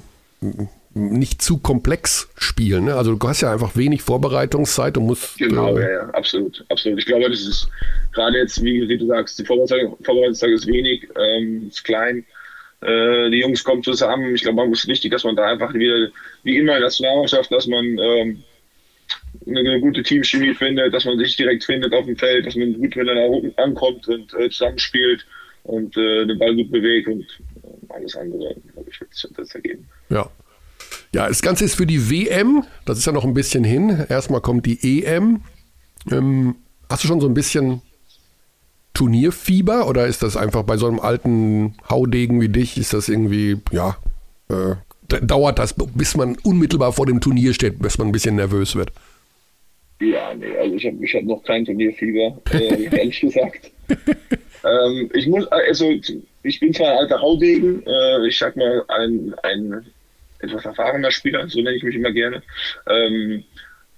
[0.93, 2.85] nicht zu komplex spielen.
[2.85, 2.95] Ne?
[2.95, 5.37] Also du hast ja einfach wenig Vorbereitungszeit und musst.
[5.37, 6.99] Genau, äh, ja, ja, absolut, absolut.
[6.99, 7.69] Ich glaube, das ist
[8.13, 12.25] gerade jetzt, wie, wie du sagst, die Vorbereitung, Vorbereitungszeit ist wenig, ähm, ist klein.
[12.81, 14.35] Äh, die Jungs kommen zusammen.
[14.35, 16.09] Ich glaube, man muss wichtig, dass man da einfach wieder,
[16.43, 18.43] wie immer in der Nationalmannschaft, dass man ähm,
[19.47, 22.81] eine, gute Teamchemie findet, dass man sich direkt findet auf dem Feld, dass man gut
[22.81, 25.25] miteinander ankommt und äh, zusammenspielt
[25.63, 27.21] und äh, den Ball gut bewegt und
[27.63, 29.87] äh, alles andere, glaube ich, wird es das ergeben.
[30.09, 30.29] Ja.
[31.13, 34.05] Ja, das Ganze ist für die WM, das ist ja noch ein bisschen hin.
[34.09, 35.41] Erstmal kommt die EM.
[36.11, 36.55] Ähm,
[36.89, 37.81] hast du schon so ein bisschen
[38.93, 43.57] Turnierfieber oder ist das einfach bei so einem alten Haudegen wie dich, ist das irgendwie,
[43.71, 43.97] ja,
[44.49, 44.75] äh,
[45.07, 48.75] da- dauert das, bis man unmittelbar vor dem Turnier steht, bis man ein bisschen nervös
[48.75, 48.91] wird?
[50.01, 53.71] Ja, nee, also ich habe ich hab noch kein Turnierfieber, äh, ehrlich gesagt.
[53.87, 55.91] ähm, ich muss, also
[56.43, 59.85] ich bin zwar ein alter Haudegen, äh, ich sag mal ein, ein
[60.39, 62.41] etwas erfahrener Spieler, so nenne ich mich immer gerne.
[62.89, 63.43] Ähm,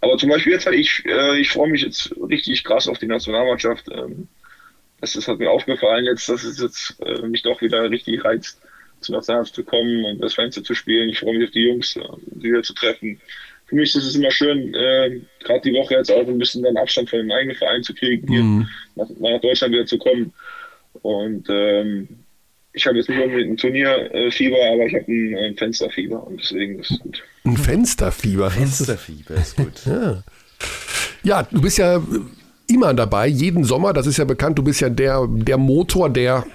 [0.02, 3.86] aber zum Beispiel jetzt, ich, äh, ich freue mich jetzt richtig krass auf die Nationalmannschaft.
[3.90, 4.28] Ähm,
[5.00, 8.60] das, das hat mir aufgefallen jetzt, dass es jetzt äh, mich doch wieder richtig reizt,
[9.00, 11.08] zur Nationalmannschaft zu kommen und das Fenster zu spielen.
[11.08, 13.22] Ich freue mich auf die Jungs, äh, wieder zu treffen.
[13.66, 16.78] Für mich ist es immer schön, äh, gerade die Woche jetzt auch ein bisschen dann
[16.78, 18.68] Abstand von dem eigenen Verein zu kriegen, hier Mhm.
[18.96, 20.34] nach, nach Deutschland wieder zu kommen.
[21.02, 22.08] Und ähm,
[22.74, 26.80] ich habe jetzt nicht unbedingt ein Turnierfieber, aber ich habe ein, ein Fensterfieber und deswegen
[26.80, 27.24] ist es gut.
[27.46, 28.50] Ein Fensterfieber.
[28.52, 29.74] Fensterfieber ist gut.
[31.24, 32.02] Ja, du bist ja
[32.68, 36.46] immer dabei, jeden Sommer, das ist ja bekannt, du bist ja der, der Motor, der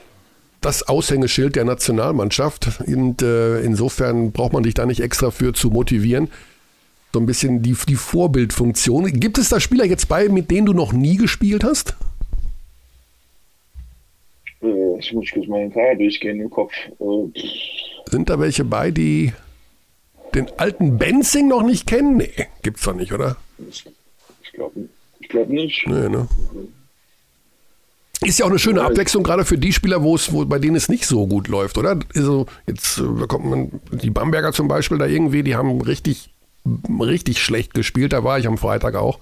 [0.60, 2.68] das Aushängeschild der Nationalmannschaft.
[2.86, 6.28] Und äh, insofern braucht man dich da nicht extra für zu motivieren.
[7.12, 9.06] So ein bisschen die, die Vorbildfunktion.
[9.18, 11.96] Gibt es da Spieler jetzt bei, mit denen du noch nie gespielt hast?
[14.62, 16.72] Äh, ich muss kurz meinen Kader durchgehen im Kopf.
[17.00, 19.32] Äh, Sind da welche bei, die
[20.34, 22.18] den alten Benzing noch nicht kennen?
[22.18, 23.36] Nee, gibt's doch nicht, oder?
[23.68, 23.84] ich
[24.52, 24.88] glaube
[25.20, 25.86] ich glaub nicht.
[25.86, 26.28] Nee, ne?
[28.24, 30.74] Ist ja auch eine schöne Abwechslung, gerade für die Spieler, wo es, wo, bei denen
[30.74, 31.98] es nicht so gut läuft, oder?
[32.14, 36.30] Also jetzt äh, kommt man, die Bamberger zum Beispiel da irgendwie, die haben richtig,
[37.00, 39.18] richtig schlecht gespielt, da war ich am Freitag auch.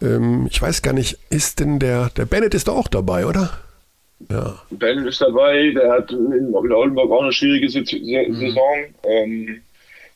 [0.00, 3.58] Ähm, ich weiß gar nicht, ist denn der, der Bennett ist da auch dabei, oder?
[4.30, 4.60] Ja.
[4.70, 8.84] Ben ist dabei, der hat in, Oldenburg auch eine schwierige Saison.
[9.04, 9.60] Ähm,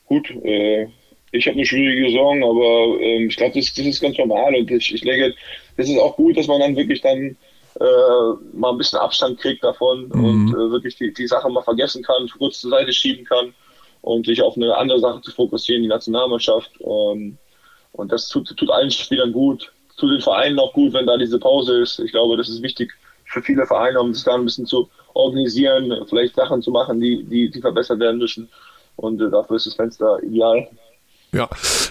[0.05, 0.87] gut, äh,
[1.31, 4.69] ich habe eine schwierige Saison, aber ähm, ich glaube, das, das ist ganz normal und
[4.69, 5.33] ich, ich denke,
[5.77, 7.37] das ist auch gut, dass man dann wirklich dann
[7.79, 12.03] äh, mal ein bisschen Abstand kriegt davon und äh, wirklich die, die Sache mal vergessen
[12.03, 13.53] kann, kurz zur Seite schieben kann
[14.03, 16.71] und sich auf eine andere Sache zu fokussieren, die Nationalmannschaft.
[16.81, 17.37] Ähm,
[17.93, 21.39] und das tut, tut allen Spielern gut, tut den Vereinen auch gut, wenn da diese
[21.39, 21.99] Pause ist.
[21.99, 22.91] Ich glaube, das ist wichtig
[23.25, 27.23] für viele Vereine, um sich da ein bisschen zu organisieren, vielleicht Sachen zu machen, die,
[27.23, 28.49] die, die verbessert werden müssen.
[28.97, 30.67] Und äh, dafür ist das Fenster ideal.
[31.33, 31.49] Ja,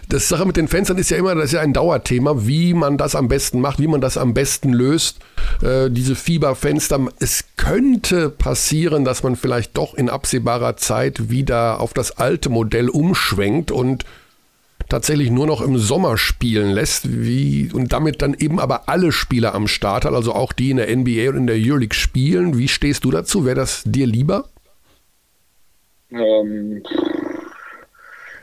[0.08, 2.96] das Sache mit den Fenstern ist ja immer, das ist ja ein Dauerthema, wie man
[2.96, 5.18] das am besten macht, wie man das am besten löst.
[5.62, 11.92] Äh, diese Fieberfenster, es könnte passieren, dass man vielleicht doch in absehbarer Zeit wieder auf
[11.92, 14.04] das alte Modell umschwenkt und
[14.88, 19.54] tatsächlich nur noch im Sommer spielen lässt, wie und damit dann eben aber alle Spieler
[19.54, 22.58] am Start hat, also auch die in der NBA und in der Euroleague spielen.
[22.58, 23.44] Wie stehst du dazu?
[23.44, 24.48] Wäre das dir lieber?
[26.10, 26.82] Ähm,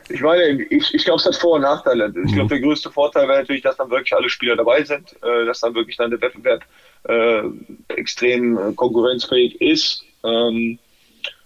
[0.10, 2.14] ich meine, ich, ich glaube, es hat Vor- und Nachteile.
[2.26, 5.46] Ich glaube, der größte Vorteil wäre natürlich, dass dann wirklich alle Spieler dabei sind, äh,
[5.46, 6.64] dass dann wirklich dann der Wettbewerb
[7.08, 7.44] äh,
[7.90, 10.04] extrem äh, konkurrenzfähig ist.
[10.24, 10.80] Ähm,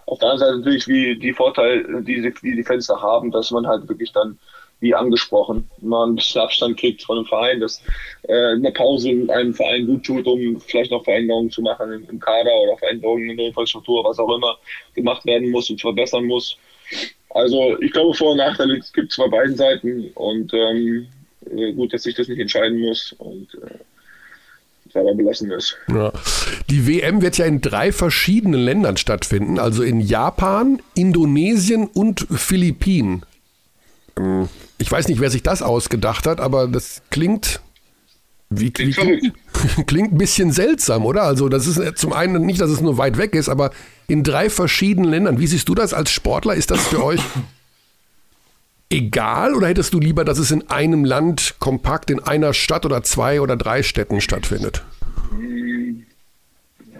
[0.06, 3.68] auf der anderen Seite natürlich wie die Vorteile, die, die die Fenster haben, dass man
[3.68, 4.38] halt wirklich dann,
[4.80, 7.82] wie angesprochen, mal ein bisschen Abstand kriegt von dem Verein, dass
[8.24, 12.20] äh, eine Pause einem Verein gut tut, um vielleicht noch Veränderungen zu machen im, im
[12.20, 14.58] Kader oder Veränderungen in der Infrastruktur, was auch immer
[14.94, 16.58] gemacht werden muss und verbessern muss.
[17.34, 21.08] Also ich glaube, Vor- und Nachteile gibt es bei beiden Seiten und ähm,
[21.50, 23.80] äh, gut, dass ich das nicht entscheiden muss und äh,
[24.94, 25.76] dabei belassen ist.
[25.90, 26.14] Ja.
[26.70, 33.26] Die WM wird ja in drei verschiedenen Ländern stattfinden, also in Japan, Indonesien und Philippinen.
[34.18, 37.62] Ähm, Ich weiß nicht, wer sich das ausgedacht hat, aber das klingt
[38.50, 39.34] wie, wie Klingt
[39.88, 41.24] klingt, ein bisschen seltsam, oder?
[41.24, 43.72] Also das ist zum einen nicht, dass es nur weit weg ist, aber
[44.08, 45.40] in drei verschiedenen Ländern.
[45.40, 46.56] Wie siehst du das als Sportler?
[46.56, 47.22] Ist das für euch
[48.90, 53.04] egal oder hättest du lieber, dass es in einem Land kompakt in einer Stadt oder
[53.04, 54.84] zwei oder drei Städten stattfindet?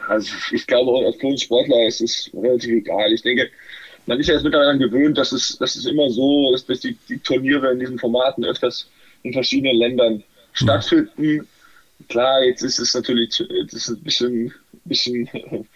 [0.08, 3.14] Also ich glaube, auch für Sportler ist es relativ egal.
[3.14, 3.50] Ich denke,
[4.06, 6.98] man ist ja jetzt mittlerweile gewöhnt, dass es, dass es immer so ist, dass die,
[7.08, 8.90] die Turniere in diesen Formaten öfters
[9.24, 11.48] in verschiedenen Ländern stattfinden.
[12.08, 14.54] Klar, jetzt ist es natürlich jetzt ist ein bisschen,
[14.86, 15.30] bisschen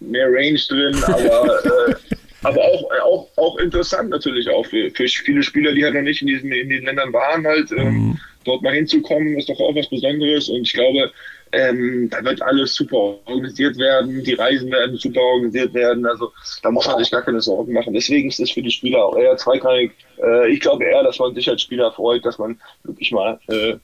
[0.00, 1.94] mehr Range drin, aber, äh,
[2.42, 6.22] aber auch, auch, auch interessant natürlich auch für, für viele Spieler, die halt noch nicht
[6.22, 9.88] in diesen, in den Ländern waren, halt ähm, dort mal hinzukommen, ist doch auch was
[9.88, 11.12] Besonderes und ich glaube,
[11.52, 16.70] ähm, da wird alles super organisiert werden, die Reisen werden super organisiert werden, also da
[16.70, 17.92] muss man sich gar keine Sorgen machen.
[17.92, 19.92] Deswegen ist es für die Spieler auch eher zweitrangig.
[20.22, 23.74] Äh, ich glaube eher, dass man sich als Spieler freut, dass man wirklich mal äh,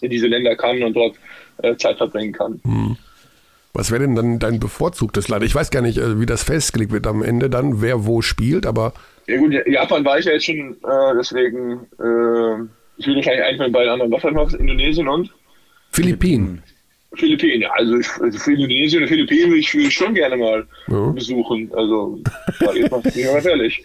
[0.00, 1.16] in, diese Länder kann und dort
[1.62, 2.60] äh, Zeit verbringen kann.
[3.72, 5.44] Was wäre denn dann dein bevorzugtes Land?
[5.44, 8.66] Ich weiß gar nicht, äh, wie das festgelegt wird am Ende dann, wer wo spielt,
[8.66, 8.92] aber
[9.26, 12.64] Ja gut, Japan war ich ja jetzt schon, äh, deswegen äh,
[12.96, 14.22] ich will wahrscheinlich von den beiden anderen.
[14.22, 14.60] Haben wir?
[14.60, 15.30] Indonesien und
[15.90, 16.62] Philippinen.
[17.14, 17.62] Philippinen.
[17.62, 20.66] Ja, also, ich, also für Indonesien und Philippinen würde ich, würde ich schon gerne mal
[20.88, 21.10] Ja.
[21.10, 21.70] besuchen.
[21.74, 22.20] Also,
[22.60, 23.84] ganz ehrlich.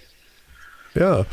[0.95, 1.25] Ja.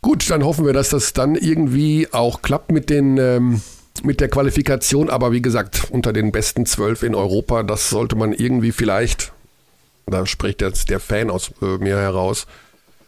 [0.00, 3.60] Gut, dann hoffen wir, dass das dann irgendwie auch klappt mit den ähm,
[4.02, 8.32] mit der Qualifikation, aber wie gesagt, unter den besten zwölf in Europa, das sollte man
[8.32, 9.32] irgendwie vielleicht,
[10.06, 12.46] da spricht jetzt der Fan aus äh, mir heraus,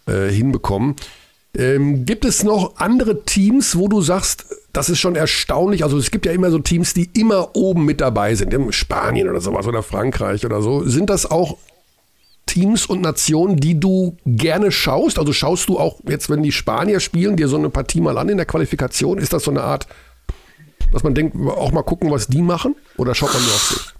[0.06, 0.96] äh, hinbekommen.
[1.56, 5.82] Ähm, gibt es noch andere Teams, wo du sagst, das ist schon erstaunlich?
[5.84, 9.28] Also es gibt ja immer so Teams, die immer oben mit dabei sind, in Spanien
[9.28, 10.84] oder sowas oder Frankreich oder so.
[10.84, 11.56] Sind das auch
[12.44, 15.18] Teams und Nationen, die du gerne schaust?
[15.18, 18.28] Also schaust du auch jetzt, wenn die Spanier spielen, dir so eine Partie mal an
[18.28, 19.18] in der Qualifikation?
[19.18, 19.86] Ist das so eine Art,
[20.92, 22.76] dass man denkt, auch mal gucken, was die machen?
[22.96, 23.96] Oder schaut man nur auf sich?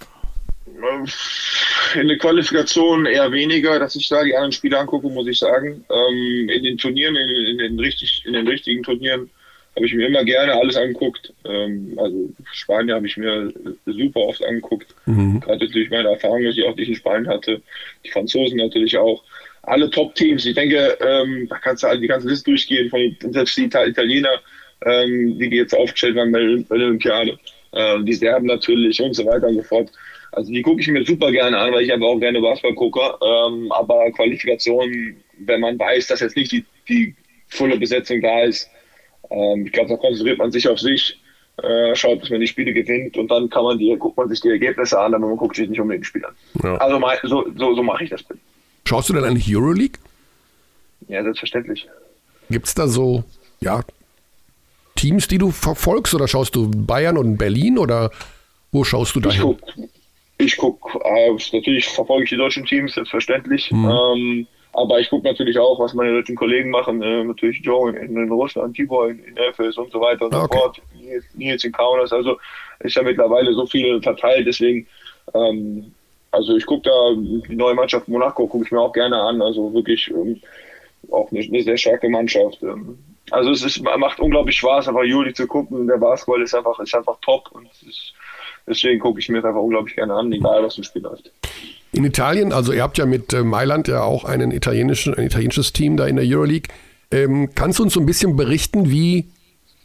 [2.00, 5.84] In der Qualifikation eher weniger, dass ich da die anderen Spiele angucke, muss ich sagen.
[5.90, 9.30] Ähm, in den Turnieren, in, in, den richtig, in den richtigen Turnieren,
[9.74, 11.32] habe ich mir immer gerne alles angeguckt.
[11.44, 13.52] Ähm, also Spanien habe ich mir
[13.84, 14.94] super oft angeguckt.
[15.04, 15.40] Mhm.
[15.40, 17.60] Gerade durch meine Erfahrung, dass ich auch nicht in Spanien hatte.
[18.04, 19.22] Die Franzosen natürlich auch.
[19.62, 20.46] Alle Top-Teams.
[20.46, 24.40] Ich denke, ähm, da kannst du halt die ganze Liste durchgehen von selbst die Italiener,
[24.84, 27.38] ähm, die die jetzt aufgestellt waren bei der Olympiade.
[27.72, 29.90] Ähm, die Serben natürlich und so weiter und so fort.
[30.32, 33.00] Also die gucke ich mir super gerne an, weil ich aber auch gerne Basketball gucke.
[33.00, 37.14] Ähm, aber Qualifikationen, wenn man weiß, dass jetzt nicht die, die
[37.48, 38.68] volle Besetzung da ist,
[39.30, 41.20] ähm, ich glaube, da konzentriert man sich auf sich,
[41.62, 44.40] äh, schaut, dass man die Spiele gewinnt und dann kann man die, guckt man sich
[44.40, 46.34] die Ergebnisse an, aber man guckt sich nicht unbedingt die Spiele an.
[46.62, 46.76] Ja.
[46.76, 48.24] Also so, so, so mache ich das.
[48.86, 49.98] Schaust du denn eigentlich Euroleague?
[51.08, 51.88] Ja, selbstverständlich.
[52.50, 53.24] Gibt es da so,
[53.60, 53.82] ja,
[54.96, 58.10] Teams, die du verfolgst oder schaust du Bayern und Berlin oder
[58.72, 59.42] wo schaust du da hin?
[59.42, 59.60] Guck,
[60.38, 63.70] ich gucke, äh, natürlich verfolge ich die deutschen Teams, selbstverständlich.
[63.70, 63.90] Mhm.
[63.90, 67.00] Ähm, aber ich gucke natürlich auch, was meine deutschen Kollegen machen.
[67.00, 70.46] Äh, natürlich Joe in, in Russland, Tibor in, in Efes und so weiter und okay.
[70.52, 70.82] so fort.
[71.34, 72.12] Nils in Kaunas.
[72.12, 72.36] Also
[72.80, 74.46] ist ja mittlerweile so viel verteilt.
[74.46, 74.86] Deswegen,
[75.32, 75.92] ähm,
[76.30, 77.14] also ich gucke da
[77.48, 79.40] die neue Mannschaft Monaco, gucke ich mir auch gerne an.
[79.40, 80.42] Also wirklich ähm,
[81.10, 82.62] auch eine, eine, sehr starke Mannschaft.
[82.62, 82.98] Ähm,
[83.30, 85.86] also es ist, macht unglaublich Spaß, einfach Juli zu gucken.
[85.86, 88.14] Der Basketball ist einfach, ist einfach top und ist,
[88.66, 91.30] deswegen gucke ich mir das einfach unglaublich gerne an, egal was im Spiel läuft.
[91.92, 95.72] In Italien, also ihr habt ja mit äh, Mailand ja auch einen italienischen, ein italienisches
[95.72, 96.68] Team da in der Euroleague.
[97.10, 99.26] Ähm, kannst du uns so ein bisschen berichten, wie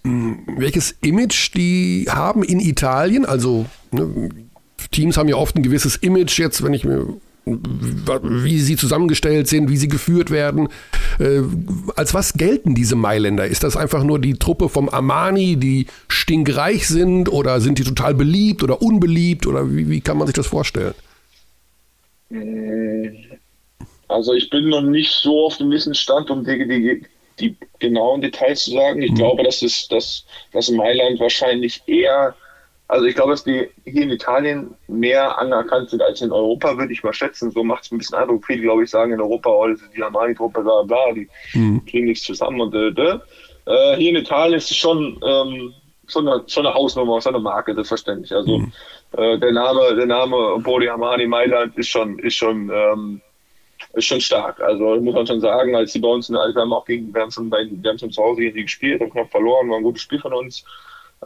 [0.03, 3.25] hm, welches Image die haben in Italien?
[3.25, 4.29] Also ne,
[4.91, 7.07] Teams haben ja oft ein gewisses Image jetzt, wenn ich mir
[7.45, 10.69] wie sie zusammengestellt sind, wie sie geführt werden.
[11.19, 11.41] Äh,
[11.95, 13.47] als was gelten diese Mailänder?
[13.47, 18.13] Ist das einfach nur die Truppe vom Armani, die stinkreich sind oder sind die total
[18.13, 20.93] beliebt oder unbeliebt oder wie, wie kann man sich das vorstellen?
[22.29, 23.11] Äh,
[24.07, 27.05] also ich bin noch nicht so auf dem Wissensstand, um die, die,
[27.39, 29.01] die genauen Details zu sagen.
[29.01, 29.15] Ich mhm.
[29.15, 32.35] glaube, dass es dass, dass Mailand wahrscheinlich eher,
[32.91, 36.91] also ich glaube, dass die hier in Italien mehr anerkannt sind als in Europa, würde
[36.91, 37.49] ich mal schätzen.
[37.49, 38.45] So macht es ein bisschen Eindruck.
[38.45, 41.85] Viele, glaube ich, sagen in Europa, oh, das ist die Armani-Truppe, bla bla, die mhm.
[41.85, 45.73] kriegen nichts zusammen und äh, äh, hier in Italien ist es schon, ähm,
[46.05, 48.33] schon, eine, schon eine Hausnummer, schon eine Marke, selbstverständlich.
[48.33, 48.73] Also mhm.
[49.17, 53.21] Äh, der Name, der Name Bodi Amani Mailand ist schon, ist schon, ähm,
[53.93, 54.59] ist schon stark.
[54.59, 57.21] Also muss man schon sagen, als die bei uns, also wir haben auch gegen, wir
[57.21, 59.77] haben schon bei, wir haben schon zu Hause gegen die gespielt, haben knapp verloren, war
[59.77, 60.65] ein gutes Spiel von uns.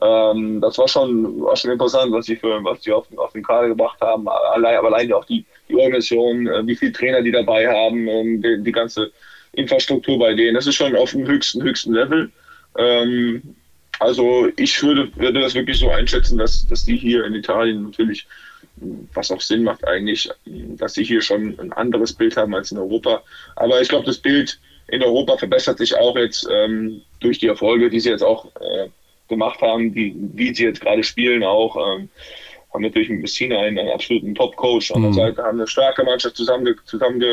[0.01, 3.43] Ähm, das war schon, war schon interessant, was sie für, was sie auf, auf den
[3.43, 4.27] Kader gebracht haben.
[4.27, 8.41] Allein, aber allein auch die, die Organisation, äh, wie viele Trainer die dabei haben, ähm,
[8.41, 9.11] die, die, ganze
[9.53, 10.55] Infrastruktur bei denen.
[10.55, 12.29] Das ist schon auf dem höchsten, höchsten Level.
[12.77, 13.55] Ähm,
[13.99, 18.27] also ich würde, würde das wirklich so einschätzen, dass, dass die hier in Italien natürlich,
[19.13, 22.77] was auch Sinn macht eigentlich, dass sie hier schon ein anderes Bild haben als in
[22.77, 23.23] Europa.
[23.55, 27.89] Aber ich glaube, das Bild in Europa verbessert sich auch jetzt ähm, durch die Erfolge,
[27.89, 28.89] die sie jetzt auch äh,
[29.27, 31.75] gemacht haben, die, wie sie jetzt gerade spielen auch.
[31.75, 32.09] Ähm,
[32.73, 35.15] haben natürlich mit Messina einen, einen absoluten Top-Coach an der mhm.
[35.15, 37.23] Seite, haben eine starke Mannschaft zusammen, zusammen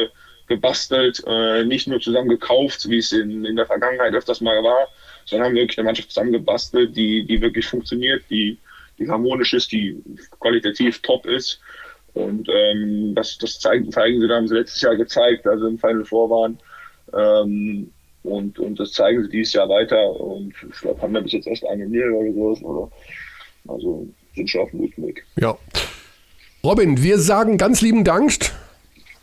[0.47, 4.89] gebastelt, äh, nicht nur zusammen gekauft, wie es in, in der Vergangenheit öfters mal war,
[5.25, 8.59] sondern haben wirklich eine Mannschaft zusammengebastelt, die, die wirklich funktioniert, die,
[8.99, 10.03] die harmonisch ist, die
[10.41, 11.61] qualitativ top ist.
[12.15, 15.79] Und ähm, das, das zeigen, zeigen sie, da haben sie letztes Jahr gezeigt, also im
[15.79, 16.59] Final Four waren.
[17.15, 17.91] Ähm,
[18.23, 20.11] und, und das zeigen sie dieses Jahr weiter.
[20.21, 22.63] Und ich glaube, haben wir bis jetzt erst eine Niere oder sowas.
[22.63, 22.91] Oder,
[23.69, 25.25] also sind schon auf einem guten Weg.
[25.37, 25.57] Ja.
[26.65, 28.53] Robin, wir sagen ganz lieben Dank.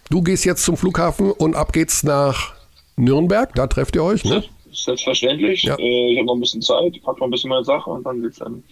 [0.09, 2.53] Du gehst jetzt zum Flughafen und ab geht's nach
[2.97, 3.53] Nürnberg.
[3.55, 4.43] Da trefft ihr euch, ne?
[4.71, 5.63] Selbstverständlich.
[5.63, 5.75] Ja.
[5.77, 8.03] Äh, ich habe noch ein bisschen Zeit, ich packe noch ein bisschen meine Sache und
[8.03, 8.63] dann geht's dann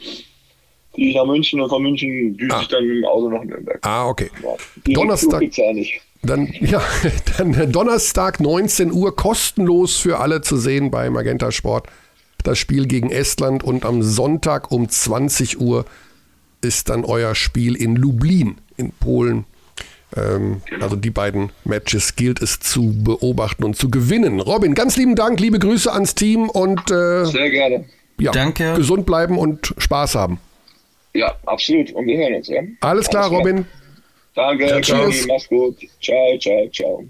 [0.95, 2.61] die nach München und von München düse ah.
[2.61, 3.79] ich dann mit dem Auto nach Nürnberg.
[3.83, 4.29] Ah, okay.
[4.43, 4.93] Ja.
[4.93, 5.41] Donnerstag.
[5.55, 6.01] Ja nicht.
[6.27, 6.81] Dann, ja,
[7.37, 11.87] dann Donnerstag 19 Uhr kostenlos für alle zu sehen bei Magenta Sport.
[12.43, 15.85] Das Spiel gegen Estland und am Sonntag um 20 Uhr
[16.61, 19.45] ist dann euer Spiel in Lublin in Polen
[20.15, 20.85] ähm, genau.
[20.85, 24.39] Also die beiden Matches gilt es zu beobachten und zu gewinnen.
[24.39, 27.85] Robin, ganz lieben Dank, liebe Grüße ans Team und äh, sehr gerne.
[28.19, 28.73] Ja, Danke.
[28.75, 30.39] Gesund bleiben und Spaß haben.
[31.13, 31.91] Ja, absolut.
[31.91, 32.47] Und wir hören uns.
[32.47, 32.59] Ja?
[32.59, 33.29] Alles klar, Alles klar.
[33.29, 33.65] Robin.
[34.37, 35.25] Danke, ja, tschüss.
[35.25, 35.79] Mach's gut.
[35.99, 37.03] Ciao, ciao, ciao.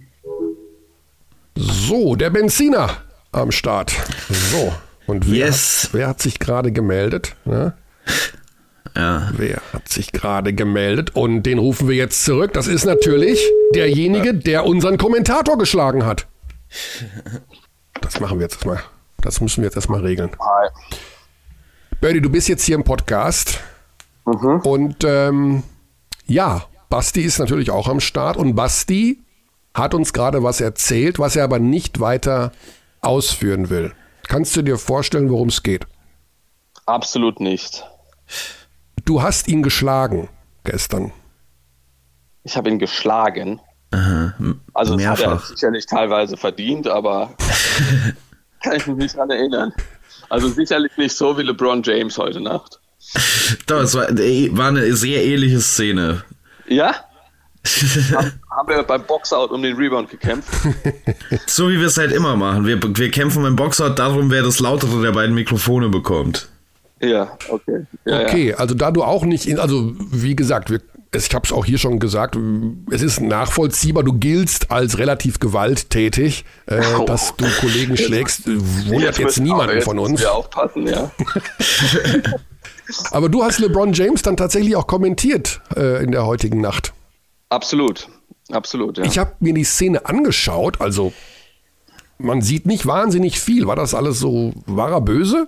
[1.58, 2.90] So, der Benziner
[3.34, 3.92] am Start.
[4.30, 4.74] So.
[5.08, 5.84] Und wer, yes.
[5.84, 7.36] hat, wer hat sich gerade gemeldet?
[7.44, 7.74] Ja?
[8.96, 9.30] Ja.
[9.36, 11.18] Wer hat sich gerade gemeldet?
[11.18, 12.54] Und den rufen wir jetzt zurück.
[12.54, 16.28] Das ist natürlich derjenige, der unseren Kommentator geschlagen hat.
[18.00, 18.80] Das machen wir jetzt erstmal.
[19.18, 20.32] Das müssen wir jetzt erstmal regeln.
[20.40, 20.70] Hi.
[22.00, 23.60] Birdie, du bist jetzt hier im Podcast.
[24.24, 25.63] Und ähm,
[26.26, 28.38] ja, Basti ist natürlich auch am Start.
[28.38, 29.21] Und Basti
[29.73, 32.52] hat uns gerade was erzählt, was er aber nicht weiter
[33.02, 33.93] ausführen will.
[34.28, 35.86] Kannst du dir vorstellen, worum es geht?
[36.86, 37.86] Absolut nicht.
[39.06, 40.30] Du hast ihn geschlagen
[40.63, 41.12] gestern.
[42.43, 43.62] Ich habe ihn geschlagen.
[44.73, 45.45] Also das hat er Mehrfach.
[45.45, 47.34] sicherlich teilweise verdient, aber
[48.63, 49.73] kann ich mich nicht dran erinnern.
[50.30, 52.82] Also sicherlich nicht so wie LeBron James heute Nacht.
[53.65, 56.23] Doch, es war, war eine sehr ähnliche Szene.
[56.67, 56.95] Ja?
[58.13, 60.49] Haben haben wir beim Boxout um den Rebound gekämpft?
[61.45, 62.65] So wie wir es halt immer machen.
[62.65, 66.47] Wir, wir kämpfen beim Boxout darum, wer das lautere der beiden Mikrofone bekommt.
[67.01, 67.86] Ja, okay.
[68.06, 70.82] Ja, Okay, also da du auch nicht, in, also wie gesagt, wir,
[71.15, 72.38] ich habe es auch hier schon gesagt,
[72.91, 77.06] es ist nachvollziehbar, du giltst als relativ gewalttätig, äh, Oh.
[77.06, 80.20] dass du Kollegen schlägst, wundert jetzt müssen- niemanden jetzt von uns.
[80.20, 81.12] Wir aufpassen, ja.
[83.12, 86.93] Aber du hast LeBron James dann tatsächlich auch kommentiert äh, in der heutigen Nacht.
[87.50, 88.08] Absolut.
[88.50, 89.04] Absolut, ja.
[89.04, 91.12] Ich habe mir die Szene angeschaut, also
[92.17, 93.67] man sieht nicht wahnsinnig viel.
[93.67, 95.48] War das alles so, war er böse?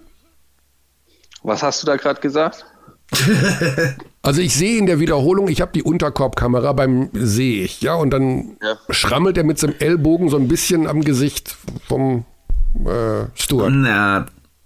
[1.43, 2.65] Was hast du da gerade gesagt?
[4.21, 8.09] Also ich sehe in der Wiederholung, ich habe die Unterkorbkamera beim sehe ich, ja, und
[8.11, 8.77] dann Ja.
[8.89, 11.55] schrammelt er mit seinem Ellbogen so ein bisschen am Gesicht
[11.87, 12.25] vom
[12.85, 13.71] äh, Stuart.
[13.73, 14.25] Na,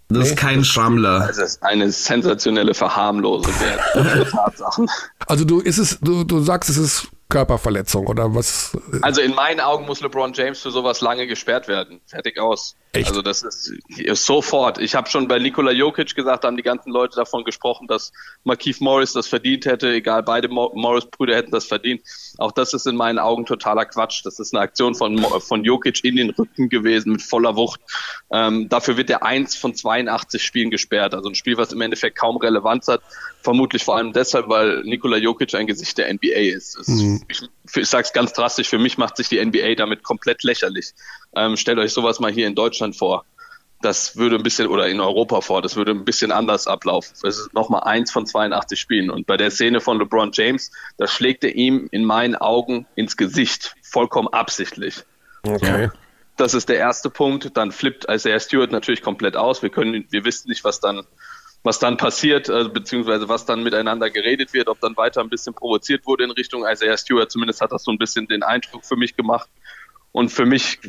[0.09, 1.27] das ist kein Schrammler.
[1.27, 3.53] Das ist eine sensationelle Verharmlosung
[3.95, 4.89] der Tatsachen.
[5.27, 8.77] Also du ist es, du, du sagst, es ist Körperverletzung oder was?
[9.01, 11.99] Also in meinen Augen muss LeBron James für sowas lange gesperrt werden.
[12.05, 12.75] Fertig aus.
[12.91, 13.07] Echt?
[13.07, 14.77] Also das ist, ist sofort.
[14.77, 18.11] Ich habe schon bei Nikola Jokic gesagt, da haben die ganzen Leute davon gesprochen, dass
[18.43, 19.91] Markeith Morris das verdient hätte.
[19.93, 22.03] Egal, beide Mo Morris-Brüder hätten das verdient.
[22.37, 24.23] Auch das ist in meinen Augen totaler Quatsch.
[24.23, 27.81] Das ist eine Aktion von, von Jokic in den Rücken gewesen mit voller Wucht.
[28.31, 31.15] Ähm, dafür wird er eins von 82 Spielen gesperrt.
[31.15, 33.01] Also ein Spiel, was im Endeffekt kaum Relevanz hat.
[33.43, 36.77] Vermutlich vor allem deshalb, weil Nikola Jokic ein Gesicht der NBA ist.
[36.77, 36.87] Es,
[37.27, 37.41] Ich,
[37.75, 40.93] ich sage es ganz drastisch, für mich macht sich die NBA damit komplett lächerlich.
[41.35, 43.25] Ähm, stellt euch sowas mal hier in Deutschland vor.
[43.81, 47.15] Das würde ein bisschen, oder in Europa vor, das würde ein bisschen anders ablaufen.
[47.23, 49.09] Es ist nochmal eins von 82 Spielen.
[49.09, 53.17] Und bei der Szene von LeBron James, da schlägt er ihm in meinen Augen ins
[53.17, 53.75] Gesicht.
[53.81, 55.03] Vollkommen absichtlich.
[55.45, 55.89] Okay.
[56.37, 57.57] Das ist der erste Punkt.
[57.57, 59.61] Dann flippt Isaiah Stewart natürlich komplett aus.
[59.61, 61.05] Wir können, wir wissen nicht, was dann,
[61.63, 65.53] was dann passiert, äh, beziehungsweise was dann miteinander geredet wird, ob dann weiter ein bisschen
[65.53, 67.31] provoziert wurde in Richtung Isaiah Stewart.
[67.31, 69.49] Zumindest hat das so ein bisschen den Eindruck für mich gemacht.
[70.11, 70.79] Und für mich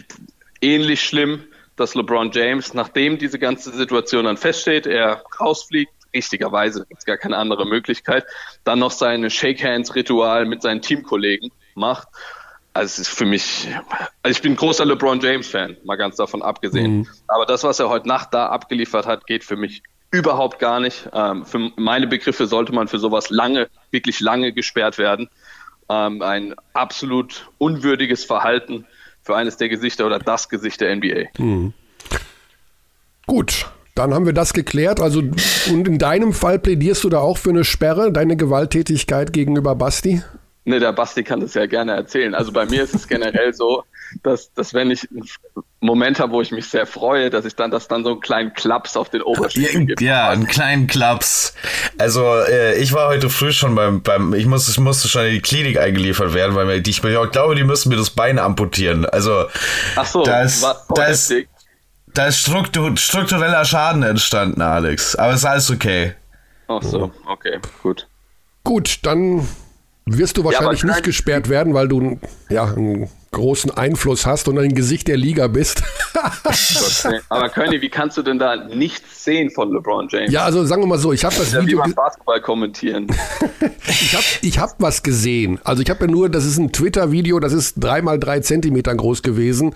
[0.61, 1.45] ähnlich schlimm,
[1.77, 7.17] dass LeBron James, nachdem diese ganze Situation dann feststeht, er rausfliegt, richtigerweise, gibt es gar
[7.17, 8.25] keine andere Möglichkeit,
[8.65, 12.09] dann noch seine Shake-Hands-Ritual mit seinen Teamkollegen macht.
[12.73, 13.69] Also es ist für mich,
[14.23, 17.09] also ich bin ein großer LeBron James-Fan, mal ganz davon abgesehen.
[17.29, 19.83] Aber das, was er heute Nacht da abgeliefert hat, geht für mich
[20.15, 21.09] überhaupt gar nicht.
[21.13, 25.29] Ähm, für meine Begriffe sollte man für sowas lange, wirklich lange gesperrt werden.
[25.89, 28.87] Ähm, ein absolut unwürdiges Verhalten
[29.23, 31.31] für eines der Gesichter oder das Gesicht der NBA.
[33.27, 35.01] Gut, dann haben wir das geklärt.
[35.01, 39.75] Also und in deinem Fall plädierst du da auch für eine Sperre, deine Gewalttätigkeit gegenüber
[39.75, 40.23] Basti?
[40.67, 42.35] Ne, der Basti kann das ja gerne erzählen.
[42.35, 43.85] Also bei mir ist es generell so,
[44.23, 45.29] dass, dass wenn ich einen
[45.81, 48.55] Moment habe, wo ich mich sehr freue, dass ich dann, dass dann so einen kleinen
[48.55, 50.01] Klaps auf den Oberschenkel gibt.
[50.01, 51.55] Ja, einen kleinen Klaps.
[51.99, 55.33] Also äh, ich war heute früh schon beim, beim ich, muss, ich musste schon in
[55.33, 59.05] die Klinik eingeliefert werden, weil mir, die, ich glaube, die müssen mir das Bein amputieren.
[59.05, 59.45] Also
[59.97, 61.49] Ach so, da ist, war voll da ist, heftig.
[62.15, 65.15] da ist struktur, struktureller Schaden entstanden, Alex.
[65.17, 66.15] Aber ist alles okay.
[66.69, 68.09] Ach so, okay, gut.
[68.63, 69.47] Gut, dann
[70.07, 72.19] wirst du wahrscheinlich aber nicht gesperrt werden, weil du
[72.51, 75.83] ja, einen großen Einfluss hast und ein Gesicht der Liga bist.
[77.29, 80.31] Aber König, wie kannst du denn da nichts sehen von LeBron James?
[80.33, 82.41] ja, also sagen wir mal so, ich habe das Ja, wie Video, beim ge- Basketball
[82.41, 83.07] kommentieren.
[83.87, 85.59] ich habe ich hab was gesehen.
[85.65, 89.23] Also ich habe ja nur, das ist ein Twitter-Video, das ist dreimal drei Zentimeter groß
[89.23, 89.75] gewesen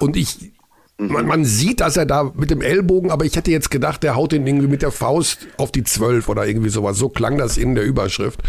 [0.00, 0.52] und ich,
[0.98, 4.16] man, man sieht, dass er da mit dem Ellbogen, aber ich hätte jetzt gedacht, der
[4.16, 6.96] haut den irgendwie mit der Faust auf die Zwölf oder irgendwie sowas.
[6.96, 8.40] So klang das in der Überschrift.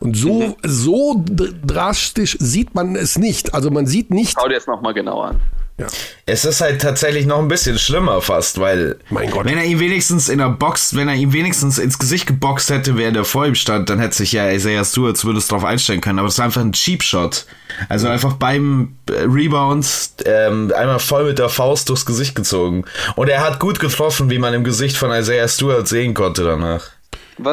[0.00, 3.54] Und so, so dr- drastisch sieht man es nicht.
[3.54, 5.40] Also man sieht nicht, Schau dir jetzt nochmal genau an.
[5.78, 5.86] ja,
[6.24, 9.44] Es ist halt tatsächlich noch ein bisschen schlimmer fast, weil Mein Gott.
[9.44, 12.96] wenn er ihn wenigstens in der Box, wenn er ihn wenigstens ins Gesicht geboxt hätte,
[12.96, 16.18] während er vor ihm stand, dann hätte sich ja Isaiah Stewart zumindest drauf einstellen können.
[16.18, 17.44] Aber es war einfach ein Cheap Shot.
[17.90, 19.86] Also einfach beim äh, Rebound
[20.24, 22.84] ähm, einmal voll mit der Faust durchs Gesicht gezogen.
[23.16, 26.88] Und er hat gut getroffen, wie man im Gesicht von Isaiah Stewart sehen konnte danach.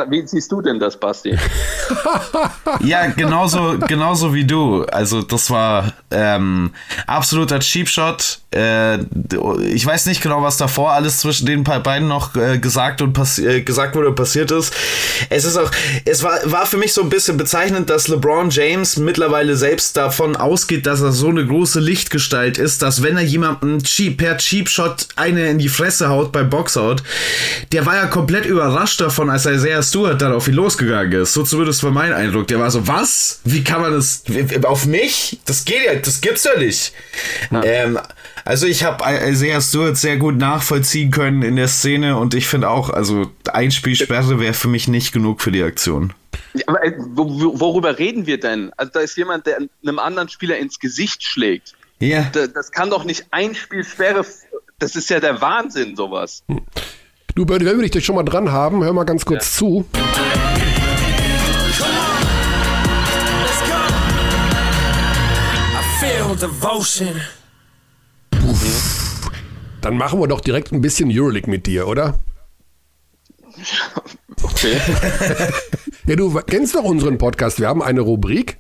[0.10, 1.38] Wie siehst du denn das, Basti?
[2.82, 4.84] Ja, genauso, genauso wie du.
[4.86, 6.72] Also das war ähm,
[7.06, 8.40] absoluter Cheap Shot.
[8.54, 9.00] Äh,
[9.64, 13.62] ich weiß nicht genau, was davor alles zwischen den beiden noch äh, gesagt und äh,
[13.62, 14.74] gesagt wurde und passiert ist.
[15.30, 15.70] Es ist auch,
[16.06, 20.36] es war, war für mich so ein bisschen bezeichnend, dass LeBron James mittlerweile selbst davon
[20.36, 24.70] ausgeht, dass er so eine große Lichtgestalt ist, dass wenn er jemanden cheap, per Cheap
[24.70, 26.98] Shot eine in die Fresse haut beim Boxout,
[27.72, 29.46] der war ja komplett überrascht davon, als
[29.78, 31.34] Isaiah Stewart dann auf ihn losgegangen ist.
[31.34, 32.48] So zumindest war mein Eindruck.
[32.48, 33.42] Der war so, was?
[33.44, 34.24] Wie kann man das,
[34.64, 35.40] auf mich?
[35.46, 36.94] Das geht ja, das gibt's ja nicht.
[37.64, 38.00] Ähm,
[38.46, 42.70] also ich habe Isaiah Stewart sehr gut nachvollziehen können in der Szene und ich finde
[42.70, 46.14] auch, also Einspielsperre wäre für mich nicht genug für die Aktion.
[46.54, 48.72] Ja, aber, äh, wo- wo- worüber reden wir denn?
[48.78, 51.74] Also da ist jemand, der einem anderen Spieler ins Gesicht schlägt.
[52.00, 52.30] Ja.
[52.32, 54.26] Da- Das kann doch nicht Einspielsperre.
[54.80, 56.44] Das ist ja der Wahnsinn, sowas.
[57.38, 59.86] Du, Birdie, wenn wir dich schon mal dran haben, hör mal ganz kurz zu.
[59.94, 60.02] I
[66.00, 67.22] feel devotion.
[69.82, 72.18] Dann machen wir doch direkt ein bisschen Euroleague mit dir, oder?
[74.42, 74.82] Okay.
[76.08, 77.60] Ja, du kennst doch unseren Podcast.
[77.60, 78.58] Wir haben eine Rubrik,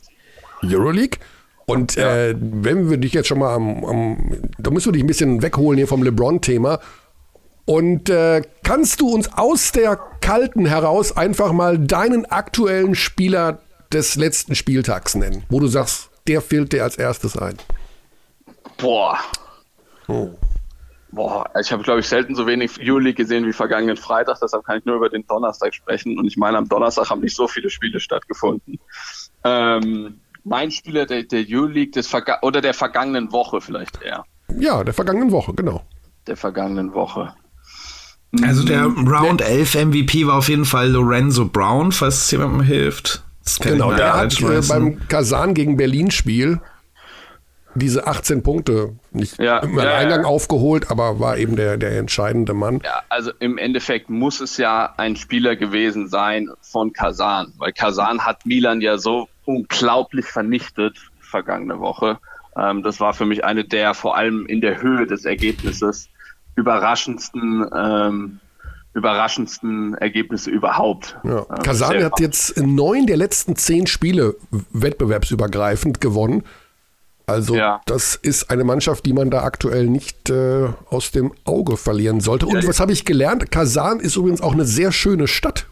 [0.61, 1.17] Euroleague.
[1.65, 5.07] Und äh, wenn wir dich jetzt schon mal am, am, da müssen wir dich ein
[5.07, 6.79] bisschen wegholen hier vom LeBron-Thema.
[7.67, 13.59] Und äh, kannst du uns aus der Kalten heraus einfach mal deinen aktuellen Spieler
[13.91, 17.57] des letzten Spieltags nennen, wo du sagst, der fehlt dir als erstes ein?
[18.77, 19.19] Boah.
[21.11, 24.79] Boah, ich habe, glaube ich, selten so wenig Euroleague gesehen wie vergangenen Freitag, deshalb kann
[24.79, 26.17] ich nur über den Donnerstag sprechen.
[26.17, 28.79] Und ich meine, am Donnerstag haben nicht so viele Spiele stattgefunden.
[29.43, 34.23] Ähm, mein Spieler der, der Euroleague des Verga oder der vergangenen Woche vielleicht eher.
[34.57, 35.83] Ja, der vergangenen Woche, genau.
[36.27, 37.33] Der vergangenen Woche.
[38.41, 43.23] Also der Round 11 MVP war auf jeden Fall Lorenzo Brown, falls es jemandem hilft.
[43.61, 46.59] Genau, der hat äh, beim Kasan gegen Berlin Spiel
[47.77, 49.95] diese 18 Punkte nicht Ja, im ja, ja.
[49.95, 52.81] Eingang aufgeholt, aber war eben der, der entscheidende Mann.
[52.83, 58.25] Ja, also im Endeffekt muss es ja ein Spieler gewesen sein von Kasan, weil Kasan
[58.25, 62.17] hat Milan ja so unglaublich vernichtet vergangene Woche.
[62.57, 66.09] Ähm, das war für mich eine der vor allem in der Höhe des Ergebnisses
[66.57, 68.39] überraschendsten, ähm,
[68.93, 71.17] überraschendsten Ergebnisse überhaupt.
[71.23, 71.45] Ja.
[71.49, 74.35] Ähm, Kasan hat jetzt neun der letzten zehn Spiele
[74.73, 76.43] wettbewerbsübergreifend gewonnen.
[77.27, 77.81] Also Ja.
[77.85, 82.47] das ist eine Mannschaft, die man da aktuell nicht äh, aus dem Auge verlieren sollte.
[82.47, 83.51] Und Ja, was habe ich gelernt?
[83.51, 85.67] Kasan ist übrigens auch eine sehr schöne Stadt.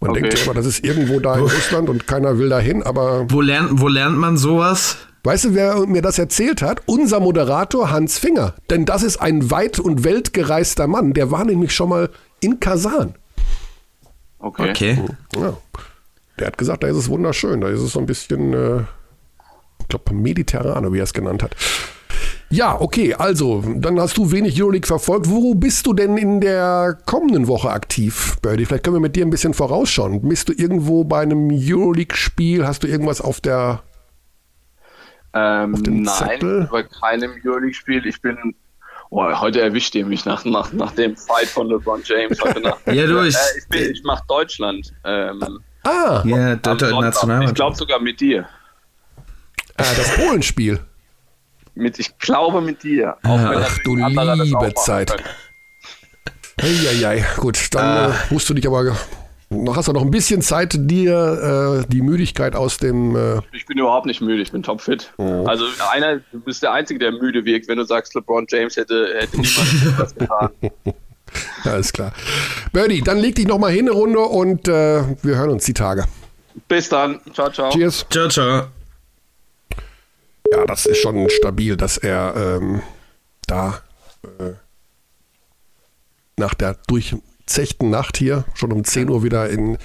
[0.00, 0.22] Man Okay.
[0.22, 3.26] denkt ja immer, das ist irgendwo da in Russland und keiner will da hin, aber
[3.30, 4.96] Wo lernt, wo lernt man sowas?
[5.22, 6.80] Weißt du, wer mir das erzählt hat?
[6.86, 8.54] Unser Moderator Hans Finger.
[8.70, 11.12] Denn das ist ein weit- und weltgereister Mann.
[11.12, 12.08] Der war nämlich schon mal
[12.40, 13.14] in Kasan.
[14.38, 14.70] Okay.
[14.70, 14.98] Okay.
[15.36, 15.56] Ja.
[16.38, 17.60] Der hat gesagt, da ist es wunderschön.
[17.60, 18.80] Da ist es so ein bisschen, äh,
[19.80, 21.54] ich glaube, mediterrane, wie er es genannt hat.
[22.52, 25.30] Ja, okay, also, dann hast du wenig Euroleague verfolgt.
[25.30, 28.64] Wo bist du denn in der kommenden Woche aktiv, Birdie?
[28.64, 30.20] Vielleicht können wir mit dir ein bisschen vorausschauen.
[30.22, 32.66] Bist du irgendwo bei einem Euroleague-Spiel?
[32.66, 33.82] Hast du irgendwas auf der
[35.32, 36.68] Ähm, nein, Zettel?
[36.70, 38.06] bei keinem Euroleague-Spiel.
[38.06, 38.54] Ich bin.
[39.12, 42.78] Oh, heute erwischt ihr mich nach, nach, nach dem Fight von LeBron James heute Nacht.
[42.86, 44.92] Ja, du, ich- äh, ich, bin- ich mache Deutschland.
[45.04, 45.40] Ähm,
[45.82, 47.42] Ah, Ja, Sonntag.
[47.44, 48.46] Ich glaube sogar mit dir.
[49.78, 50.78] äh, das Polenspiel.
[51.74, 53.16] Mit, ich glaube mit dir.
[53.22, 53.30] Wenn
[53.62, 55.14] Ach du liebe Zeit.
[56.60, 58.94] Eieiei, gut, dann äh, musst du dich aber,
[59.50, 63.66] noch hast du noch ein bisschen Zeit, dir äh, die Müdigkeit aus dem, äh, Ich
[63.66, 65.12] bin überhaupt nicht müde, ich bin topfit.
[65.18, 65.44] Oh.
[65.44, 69.12] Also einer, du bist der Einzige, der müde wirkt, wenn du sagst, LeBron James hätte,
[69.18, 70.50] hätte niemand das getan.
[71.80, 72.12] ist klar.
[72.72, 75.74] Birdie, dann leg dich noch mal hin eine Runde und äh, wir hören uns die
[75.74, 76.04] Tage.
[76.68, 77.20] Bis dann.
[77.32, 77.70] Ciao, ciao.
[77.70, 78.06] Cheers.
[78.10, 78.66] Ciao, ciao.
[80.52, 82.82] Ja, das ist schon stabil, dass er ähm,
[83.46, 83.80] da
[84.22, 84.52] äh,
[86.36, 86.76] nach der
[87.50, 89.76] durchzechten Nacht hier schon um 10 Uhr wieder in.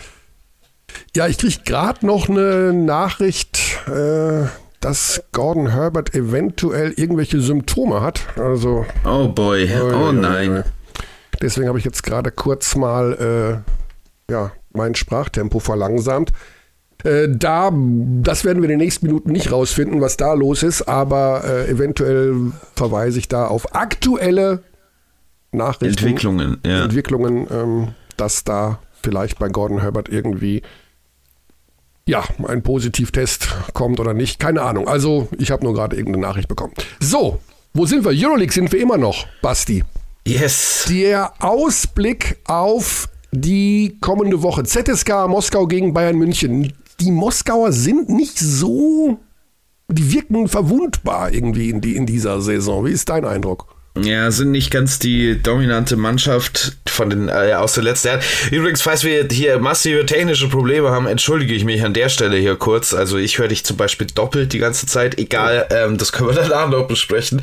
[1.15, 4.45] Ja, ich kriege gerade noch eine Nachricht, äh,
[4.79, 8.21] dass Gordon Herbert eventuell irgendwelche Symptome hat.
[8.37, 9.67] Also Oh boy.
[9.81, 10.63] Oh nein.
[11.41, 13.63] Deswegen habe ich jetzt gerade kurz mal
[14.29, 16.31] äh, ja, mein Sprachtempo verlangsamt.
[17.03, 20.83] Äh, da, das werden wir in den nächsten Minuten nicht rausfinden, was da los ist,
[20.83, 24.63] aber äh, eventuell verweise ich da auf aktuelle
[25.55, 26.05] Nachrichten.
[26.05, 26.83] Entwicklungen, ja.
[26.83, 27.87] Entwicklungen, ähm,
[28.17, 30.61] dass da vielleicht bei Gordon Herbert irgendwie
[32.07, 34.39] ja, ein Positivtest kommt oder nicht.
[34.39, 34.87] Keine Ahnung.
[34.87, 36.73] Also, ich habe nur gerade irgendeine Nachricht bekommen.
[36.99, 37.39] So,
[37.73, 38.11] wo sind wir?
[38.11, 39.83] Euroleague sind wir immer noch, Basti.
[40.27, 40.85] Yes.
[40.89, 44.63] Der Ausblick auf die kommende Woche.
[44.63, 46.73] ZSK Moskau gegen Bayern München.
[46.99, 49.19] Die Moskauer sind nicht so.
[49.87, 52.85] Die wirken verwundbar irgendwie in, die, in dieser Saison.
[52.85, 53.74] Wie ist dein Eindruck?
[53.97, 58.21] Ja, sind nicht ganz die dominante Mannschaft von den äh, aus der letzten Jahren.
[58.51, 62.57] Übrigens, falls wir hier massive technische Probleme haben, entschuldige ich mich an der Stelle hier
[62.57, 62.93] kurz.
[62.93, 65.17] Also ich höre dich zum Beispiel doppelt die ganze Zeit.
[65.17, 67.41] Egal, ähm, das können wir danach noch besprechen.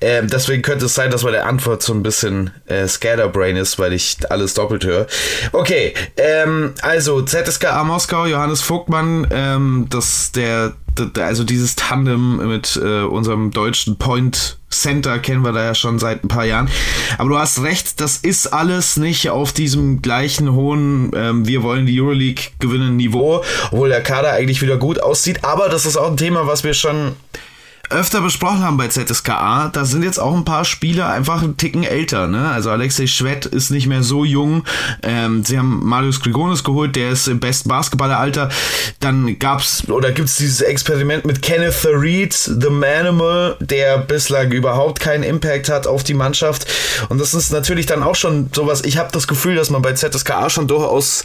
[0.00, 3.92] Ähm, deswegen könnte es sein, dass meine Antwort so ein bisschen äh, Scatterbrain ist, weil
[3.92, 5.06] ich alles doppelt höre.
[5.52, 10.74] Okay, ähm, also ZSKA Moskau, Johannes Vogtmann, ähm, das der
[11.18, 16.24] also dieses Tandem mit äh, unserem deutschen Point Center kennen wir da ja schon seit
[16.24, 16.68] ein paar Jahren.
[17.18, 21.86] Aber du hast recht, das ist alles nicht auf diesem gleichen hohen, ähm, wir wollen
[21.86, 25.44] die Euroleague gewinnen Niveau, obwohl der Kader eigentlich wieder gut aussieht.
[25.44, 27.12] Aber das ist auch ein Thema, was wir schon
[27.90, 31.84] öfter besprochen haben bei ZSKA, da sind jetzt auch ein paar Spieler einfach einen Ticken
[31.84, 32.26] älter.
[32.26, 32.50] Ne?
[32.50, 34.64] Also Alexei Schwett ist nicht mehr so jung.
[35.02, 38.48] Ähm, sie haben Marius Grigonis geholt, der ist im besten Basketballeralter.
[39.00, 45.22] Dann gab's oder gibt's dieses Experiment mit Kenneth Reed, The Manimal, der bislang überhaupt keinen
[45.22, 46.66] Impact hat auf die Mannschaft.
[47.08, 48.82] Und das ist natürlich dann auch schon sowas.
[48.84, 51.24] Ich habe das Gefühl, dass man bei ZSKA schon durchaus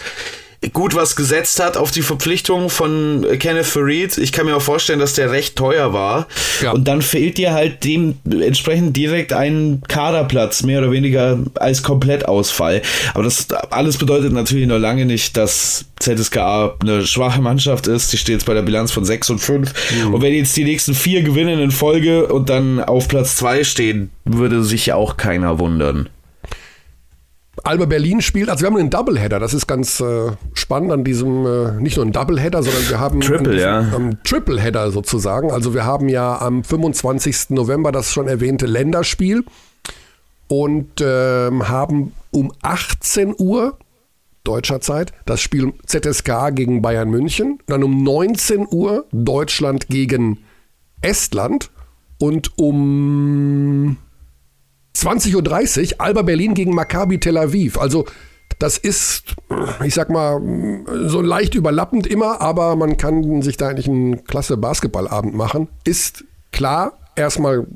[0.74, 4.18] gut was gesetzt hat auf die Verpflichtung von Kenneth Farid.
[4.18, 6.28] Ich kann mir auch vorstellen, dass der recht teuer war.
[6.62, 6.72] Ja.
[6.72, 12.82] Und dann fehlt dir halt dementsprechend direkt ein Kaderplatz, mehr oder weniger als Komplettausfall.
[13.14, 18.12] Aber das alles bedeutet natürlich noch lange nicht, dass ZSKA eine schwache Mannschaft ist.
[18.12, 19.74] Die steht jetzt bei der Bilanz von 6 und 5.
[20.04, 20.14] Mhm.
[20.14, 24.12] Und wenn jetzt die nächsten vier gewinnen in Folge und dann auf Platz 2 stehen,
[24.26, 26.10] würde sich ja auch keiner wundern.
[27.64, 31.46] Alba Berlin spielt, also wir haben einen Doubleheader, das ist ganz äh, spannend an diesem,
[31.46, 33.96] äh, nicht nur ein Doubleheader, sondern wir haben Triple, diesem, ja.
[33.96, 35.52] ähm, Tripleheader sozusagen.
[35.52, 37.52] Also wir haben ja am 25.
[37.52, 39.44] November das schon erwähnte Länderspiel
[40.48, 43.78] und ähm, haben um 18 Uhr
[44.44, 50.40] deutscher Zeit das Spiel ZSK gegen Bayern München, dann um 19 Uhr Deutschland gegen
[51.02, 51.72] Estland
[52.18, 53.98] und um
[54.96, 57.78] 20.30 Uhr Alba Berlin gegen Maccabi Tel Aviv.
[57.78, 58.06] Also
[58.58, 59.36] das ist,
[59.86, 60.42] ich sag mal,
[61.08, 65.70] so leicht überlappend immer, aber man kann sich da eigentlich einen klasse Basketballabend machen.
[65.86, 67.68] Ist klar, erstmal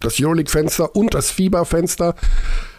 [0.00, 2.14] das Euroleague-Fenster und das FIBA-Fenster.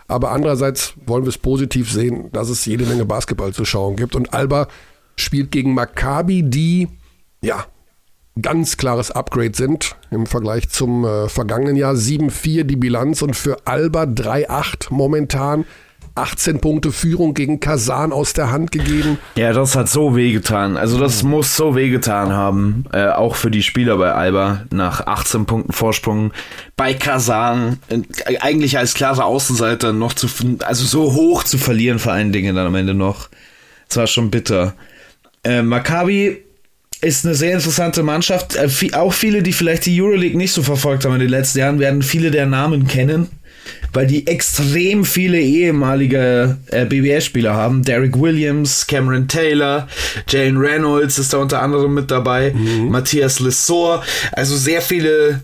[0.08, 4.16] Aber andererseits wollen wir es positiv sehen, dass es jede Menge Basketball zu schauen gibt.
[4.16, 4.68] Und Alba
[5.16, 6.90] spielt gegen Maccabi, die
[7.42, 7.66] ja
[8.42, 11.94] ganz klares Upgrade sind im Vergleich zum äh, vergangenen Jahr.
[11.94, 15.66] 7-4 die Bilanz und für Alba 3-8 momentan.
[16.18, 19.20] 18 Punkte Führung gegen Kasan aus der Hand gegeben.
[19.36, 20.78] Ja, das hat so wehgetan.
[20.78, 21.32] Also das mhm.
[21.32, 26.32] muss so wehgetan haben, äh, auch für die Spieler bei Alba nach 18 Punkten Vorsprung
[26.78, 30.28] bei Kasan äh, eigentlich als klarer Außenseiter noch zu,
[30.64, 33.28] also so hoch zu verlieren vor allen Dingen dann am Ende noch.
[33.90, 34.74] Das war schon bitter.
[35.44, 36.45] Äh, Maccabi
[37.02, 38.56] ist eine sehr interessante Mannschaft.
[38.56, 41.80] Äh, auch viele, die vielleicht die Euroleague nicht so verfolgt haben in den letzten Jahren,
[41.80, 43.30] werden viele der Namen kennen,
[43.94, 47.84] weil die extrem viele ehemalige äh, BBS-Spieler haben.
[47.84, 49.88] Derek Williams, Cameron Taylor,
[50.28, 52.90] Jalen Reynolds ist da unter anderem mit dabei, mhm.
[52.90, 54.04] Matthias Lessor.
[54.32, 55.42] Also sehr viele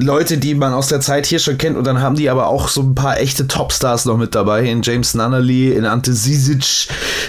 [0.00, 2.68] Leute, die man aus der Zeit hier schon kennt und dann haben die aber auch
[2.68, 4.64] so ein paar echte Topstars noch mit dabei.
[4.64, 6.88] In James Nunnally, in Ante Sisic.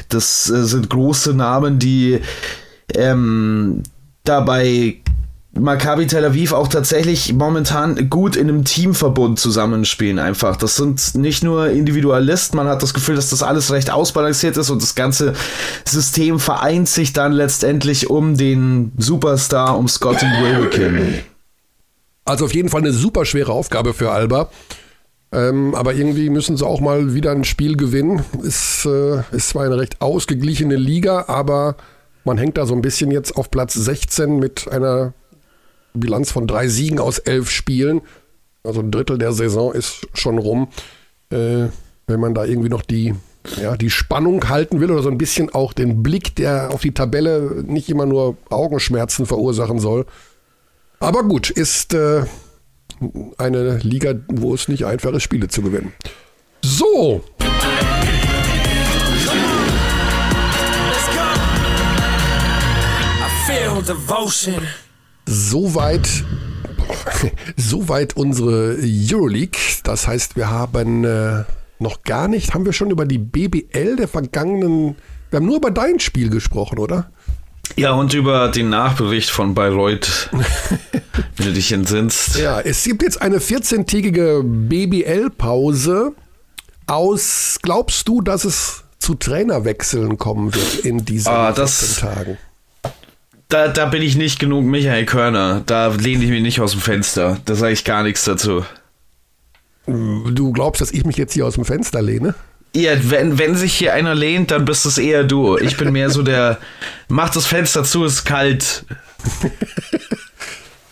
[0.09, 2.21] Das äh, sind große Namen, die
[2.95, 3.83] ähm,
[4.23, 4.97] dabei
[5.53, 10.55] Maccabi Tel Aviv auch tatsächlich momentan gut in einem Teamverbund zusammenspielen einfach.
[10.55, 14.69] Das sind nicht nur Individualisten, man hat das Gefühl, dass das alles recht ausbalanciert ist
[14.69, 15.33] und das ganze
[15.83, 21.19] System vereint sich dann letztendlich um den Superstar, um Scotty Wilbekin.
[22.23, 24.49] Also auf jeden Fall eine super schwere Aufgabe für Alba.
[25.33, 28.23] Ähm, aber irgendwie müssen sie auch mal wieder ein Spiel gewinnen.
[28.41, 31.75] Ist, äh, ist zwar eine recht ausgeglichene Liga, aber
[32.23, 35.13] man hängt da so ein bisschen jetzt auf Platz 16 mit einer
[35.93, 38.01] Bilanz von drei Siegen aus elf Spielen.
[38.63, 40.69] Also ein Drittel der Saison ist schon rum.
[41.29, 41.67] Äh,
[42.07, 43.15] wenn man da irgendwie noch die,
[43.61, 46.93] ja, die Spannung halten will oder so ein bisschen auch den Blick, der auf die
[46.93, 50.05] Tabelle nicht immer nur Augenschmerzen verursachen soll.
[50.99, 52.23] Aber gut, ist äh,
[53.37, 55.93] eine Liga, wo es nicht einfach ist, Spiele zu gewinnen.
[56.63, 57.23] So,
[65.25, 66.07] Soweit,
[67.57, 69.59] soweit unsere Euroleague.
[69.83, 71.43] Das heißt, wir haben äh,
[71.79, 74.95] noch gar nicht, haben wir schon über die BBL der vergangenen,
[75.29, 77.11] wir haben nur über dein Spiel gesprochen, oder?
[77.77, 80.29] Ja, und über den Nachbericht von Bayreuth,
[81.37, 82.35] wenn du dich entsinnst.
[82.37, 86.11] Ja, es gibt jetzt eine 14-tägige BBL-Pause.
[86.87, 92.37] Aus, glaubst du, dass es zu Trainerwechseln kommen wird in diesen Ah, das- Tagen.
[93.51, 95.61] Da, da bin ich nicht genug Michael Körner.
[95.65, 97.37] Da lehne ich mich nicht aus dem Fenster.
[97.43, 98.63] Da sage ich gar nichts dazu.
[99.85, 102.33] Du glaubst, dass ich mich jetzt hier aus dem Fenster lehne?
[102.73, 105.57] Ja, wenn, wenn sich hier einer lehnt, dann bist es eher du.
[105.57, 106.59] Ich bin mehr so der,
[107.09, 108.85] mach das Fenster zu, ist kalt.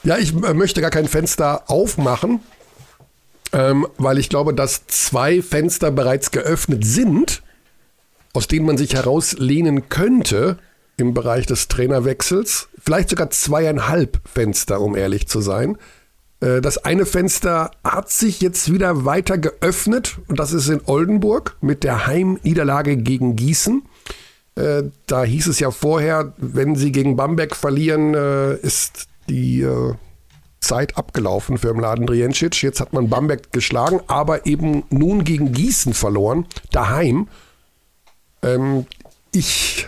[0.03, 2.39] Ja, ich äh, möchte gar kein Fenster aufmachen,
[3.51, 7.41] ähm, weil ich glaube, dass zwei Fenster bereits geöffnet sind,
[8.31, 10.57] aus denen man sich herauslehnen könnte
[10.99, 12.69] im Bereich des Trainerwechsels.
[12.83, 15.77] Vielleicht sogar zweieinhalb Fenster, um ehrlich zu sein.
[16.41, 21.57] Äh, Das eine Fenster hat sich jetzt wieder weiter geöffnet und das ist in Oldenburg
[21.61, 23.83] mit der Heimniederlage gegen Gießen.
[24.55, 29.65] Äh, Da hieß es ja vorher, wenn sie gegen Bamberg verlieren, äh, ist die
[30.59, 32.61] Zeit abgelaufen für Mladen Driencic.
[32.61, 37.27] Jetzt hat man Bamberg geschlagen, aber eben nun gegen Gießen verloren, daheim.
[38.41, 38.85] Ähm,
[39.31, 39.87] ich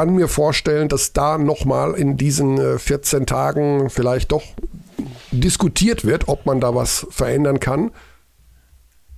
[0.00, 4.44] kann mir vorstellen, dass da nochmal in diesen äh, 14 Tagen vielleicht doch
[5.30, 7.90] diskutiert wird, ob man da was verändern kann.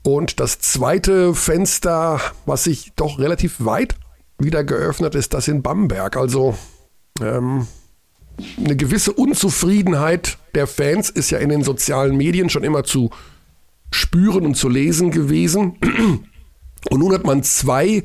[0.02, 3.94] Und das zweite Fenster, was sich doch relativ weit
[4.40, 6.16] wieder geöffnet ist, das in Bamberg.
[6.16, 6.58] Also
[7.20, 7.68] ähm,
[8.58, 13.10] eine gewisse Unzufriedenheit der Fans ist ja in den sozialen Medien schon immer zu
[13.92, 15.78] spüren und zu lesen gewesen.
[16.90, 18.02] Und nun hat man zwei,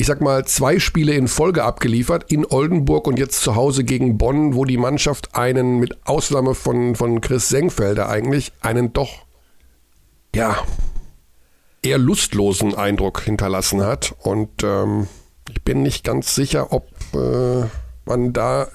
[0.00, 4.16] ich sag mal, zwei Spiele in Folge abgeliefert, in Oldenburg und jetzt zu Hause gegen
[4.16, 9.10] Bonn, wo die Mannschaft einen, mit Ausnahme von, von Chris Senkfelder eigentlich, einen doch,
[10.34, 10.56] ja,
[11.82, 14.14] eher lustlosen Eindruck hinterlassen hat.
[14.20, 15.08] Und ähm,
[15.50, 17.66] ich bin nicht ganz sicher, ob äh,
[18.04, 18.68] man da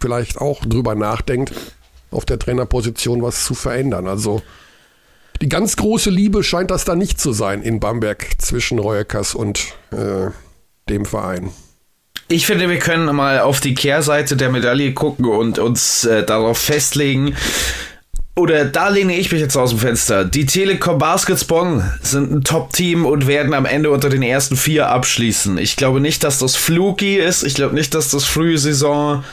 [0.00, 1.52] vielleicht auch drüber nachdenkt,
[2.10, 4.08] auf der Trainerposition was zu verändern.
[4.08, 4.40] Also
[5.40, 9.74] die ganz große Liebe scheint das da nicht zu sein in Bamberg zwischen Reueckers und
[9.92, 10.30] äh,
[10.88, 11.50] dem Verein.
[12.28, 16.58] Ich finde, wir können mal auf die Kehrseite der Medaille gucken und uns äh, darauf
[16.58, 17.34] festlegen.
[18.36, 20.24] Oder da lehne ich mich jetzt aus dem Fenster.
[20.24, 24.88] Die Telekom Baskets Bonn sind ein Top-Team und werden am Ende unter den ersten vier
[24.88, 25.58] abschließen.
[25.58, 27.42] Ich glaube nicht, dass das fluky ist.
[27.42, 29.24] Ich glaube nicht, dass das frühe Saison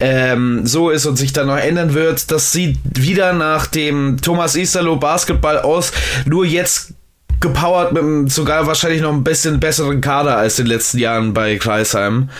[0.00, 2.30] ähm, so ist und sich dann noch ändern wird.
[2.30, 5.92] Das sieht wieder nach dem Thomas Isalo Basketball aus.
[6.24, 6.94] Nur jetzt
[7.40, 11.32] gepowert mit einem sogar wahrscheinlich noch ein bisschen besseren Kader als in den letzten Jahren
[11.32, 12.30] bei Kreisheim.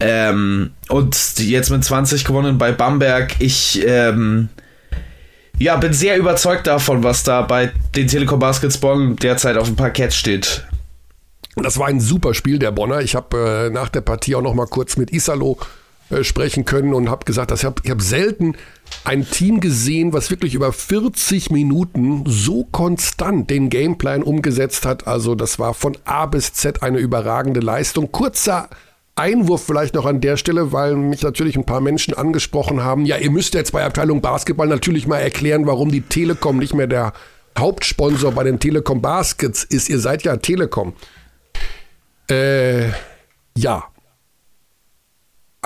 [0.00, 3.34] Ähm, und jetzt mit 20 gewonnen bei Bamberg.
[3.40, 4.48] Ich ähm,
[5.58, 9.76] ja, bin sehr überzeugt davon, was da bei den Telekom Baskets Bonn derzeit auf dem
[9.76, 10.64] Parkett steht.
[11.56, 13.00] Das war ein super Spiel der Bonner.
[13.00, 15.58] Ich habe äh, nach der Partie auch noch mal kurz mit Isalo
[16.10, 18.56] äh, sprechen können und habe gesagt, dass ich habe hab selten
[19.04, 25.06] ein Team gesehen, was wirklich über 40 Minuten so konstant den Gameplan umgesetzt hat.
[25.06, 28.10] Also das war von A bis Z eine überragende Leistung.
[28.12, 28.68] Kurzer
[29.16, 33.04] Einwurf vielleicht noch an der Stelle, weil mich natürlich ein paar Menschen angesprochen haben.
[33.04, 36.86] Ja, ihr müsst jetzt bei Abteilung Basketball natürlich mal erklären, warum die Telekom nicht mehr
[36.86, 37.12] der
[37.58, 39.88] Hauptsponsor bei den Telekom Baskets ist.
[39.88, 40.94] Ihr seid ja Telekom.
[42.30, 42.90] Äh,
[43.56, 43.84] ja.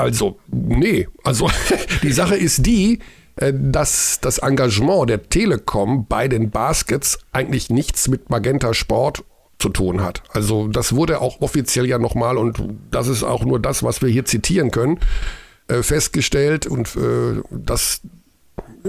[0.03, 1.09] Also, nee.
[1.25, 1.51] Also,
[2.03, 2.99] die Sache ist die,
[3.37, 9.25] äh, dass das Engagement der Telekom bei den Baskets eigentlich nichts mit Magenta Sport
[9.59, 10.23] zu tun hat.
[10.33, 14.09] Also, das wurde auch offiziell ja nochmal, und das ist auch nur das, was wir
[14.09, 14.99] hier zitieren können,
[15.69, 18.01] äh, festgestellt und äh, dass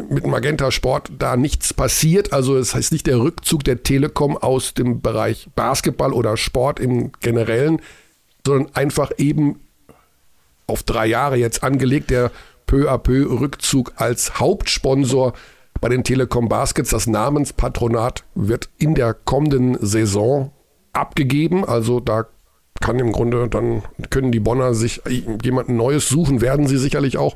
[0.09, 2.33] mit Magenta Sport da nichts passiert.
[2.33, 7.11] Also es heißt nicht der Rückzug der Telekom aus dem Bereich Basketball oder Sport im
[7.19, 7.79] Generellen,
[8.45, 9.59] sondern einfach eben
[10.73, 12.31] auf drei Jahre jetzt angelegt, der
[12.65, 15.33] peu à peu Rückzug als Hauptsponsor
[15.79, 16.89] bei den Telekom Baskets.
[16.89, 20.51] Das Namenspatronat wird in der kommenden Saison
[20.93, 21.63] abgegeben.
[21.63, 22.25] Also da
[22.81, 25.01] kann im Grunde, dann können die Bonner sich
[25.43, 27.35] jemanden Neues suchen, werden sie sicherlich auch.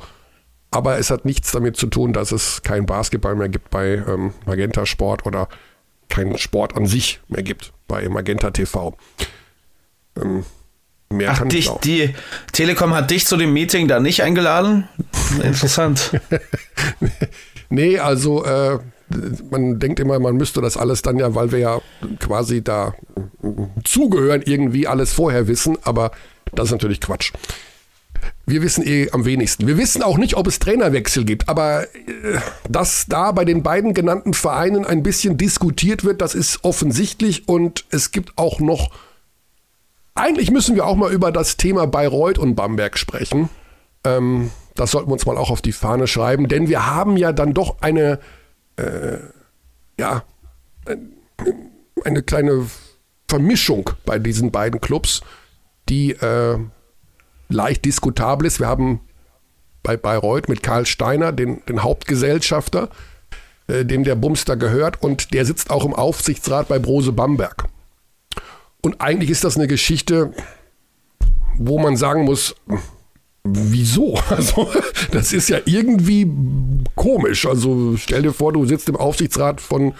[0.71, 4.33] Aber es hat nichts damit zu tun, dass es kein Basketball mehr gibt bei ähm,
[4.45, 5.47] Magenta Sport oder
[6.09, 8.97] keinen Sport an sich mehr gibt bei Magenta TV.
[10.19, 10.43] Ähm,
[11.09, 12.13] mehr Ach, dich, die
[12.51, 14.87] Telekom hat dich zu dem Meeting da nicht eingeladen?
[15.43, 16.11] Interessant.
[17.69, 18.79] Nee, also äh,
[19.49, 21.81] man denkt immer, man müsste das alles dann ja, weil wir ja
[22.19, 22.93] quasi da
[23.43, 23.49] äh,
[23.83, 26.11] zugehören, irgendwie alles vorher wissen, aber
[26.53, 27.33] das ist natürlich Quatsch.
[28.45, 29.67] Wir wissen eh am wenigsten.
[29.67, 32.39] Wir wissen auch nicht, ob es Trainerwechsel gibt, aber äh,
[32.69, 37.85] dass da bei den beiden genannten Vereinen ein bisschen diskutiert wird, das ist offensichtlich und
[37.91, 38.91] es gibt auch noch.
[40.17, 43.49] Eigentlich müssen wir auch mal über das Thema Bayreuth und Bamberg sprechen.
[44.03, 47.31] Ähm, das sollten wir uns mal auch auf die Fahne schreiben, denn wir haben ja
[47.31, 48.19] dann doch eine,
[48.77, 49.17] äh,
[49.99, 50.23] ja,
[52.03, 52.65] eine kleine
[53.27, 55.21] Vermischung bei diesen beiden Clubs,
[55.87, 56.57] die äh,
[57.49, 58.59] leicht diskutabel ist.
[58.59, 59.01] Wir haben
[59.83, 62.89] bei Bayreuth mit Karl Steiner, den, den Hauptgesellschafter,
[63.67, 67.67] äh, dem der Bumster gehört, und der sitzt auch im Aufsichtsrat bei Brose Bamberg.
[68.87, 70.31] Und eigentlich ist das eine Geschichte,
[71.57, 72.55] wo man sagen muss,
[73.43, 74.17] wieso?
[74.29, 74.69] Also,
[75.11, 76.31] das ist ja irgendwie
[76.95, 77.45] komisch.
[77.45, 79.93] Also, stell dir vor, du sitzt im Aufsichtsrat von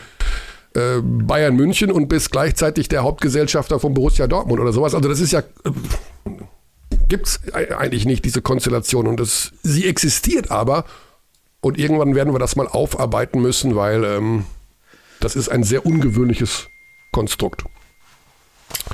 [0.74, 4.96] äh, Bayern München und bist gleichzeitig der Hauptgesellschafter von Borussia Dortmund oder sowas.
[4.96, 5.40] Also, das ist ja.
[5.40, 5.72] Äh,
[7.10, 9.06] Gibt es eigentlich nicht, diese Konstellation.
[9.06, 10.86] Und das, sie existiert aber.
[11.60, 14.46] Und irgendwann werden wir das mal aufarbeiten müssen, weil ähm,
[15.20, 16.70] das ist ein sehr ungewöhnliches
[17.12, 17.66] Konstrukt.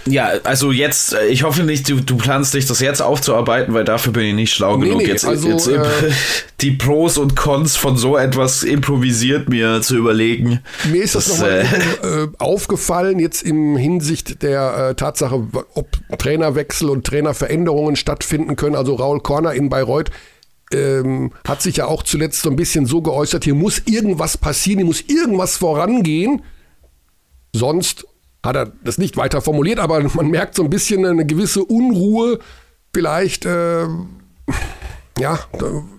[0.05, 3.85] Ja, also jetzt, äh, ich hoffe nicht, du, du planst dich das jetzt aufzuarbeiten, weil
[3.85, 5.01] dafür bin ich nicht schlau nee, genug.
[5.01, 5.81] Nee, jetzt, also, jetzt äh,
[6.61, 10.59] die Pros und Cons von so etwas improvisiert mir zu überlegen.
[10.91, 11.65] Mir ist das, das nochmal
[12.03, 18.75] äh, äh, aufgefallen, jetzt in Hinsicht der äh, Tatsache, ob Trainerwechsel und Trainerveränderungen stattfinden können.
[18.75, 20.11] Also Raul Korner in Bayreuth
[20.73, 24.79] ähm, hat sich ja auch zuletzt so ein bisschen so geäußert, hier muss irgendwas passieren,
[24.79, 26.41] hier muss irgendwas vorangehen.
[27.55, 28.05] Sonst
[28.43, 32.39] hat er das nicht weiter formuliert, aber man merkt so ein bisschen eine gewisse Unruhe,
[32.93, 33.87] vielleicht, äh,
[35.17, 35.39] ja,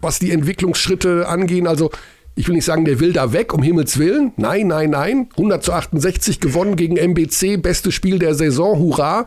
[0.01, 1.67] was die Entwicklungsschritte angehen.
[1.67, 1.91] Also,
[2.35, 4.33] ich will nicht sagen, der will da weg, um Himmels Willen.
[4.37, 5.29] Nein, nein, nein.
[5.33, 9.27] 100 zu 68 gewonnen gegen MBC, bestes Spiel der Saison, hurra.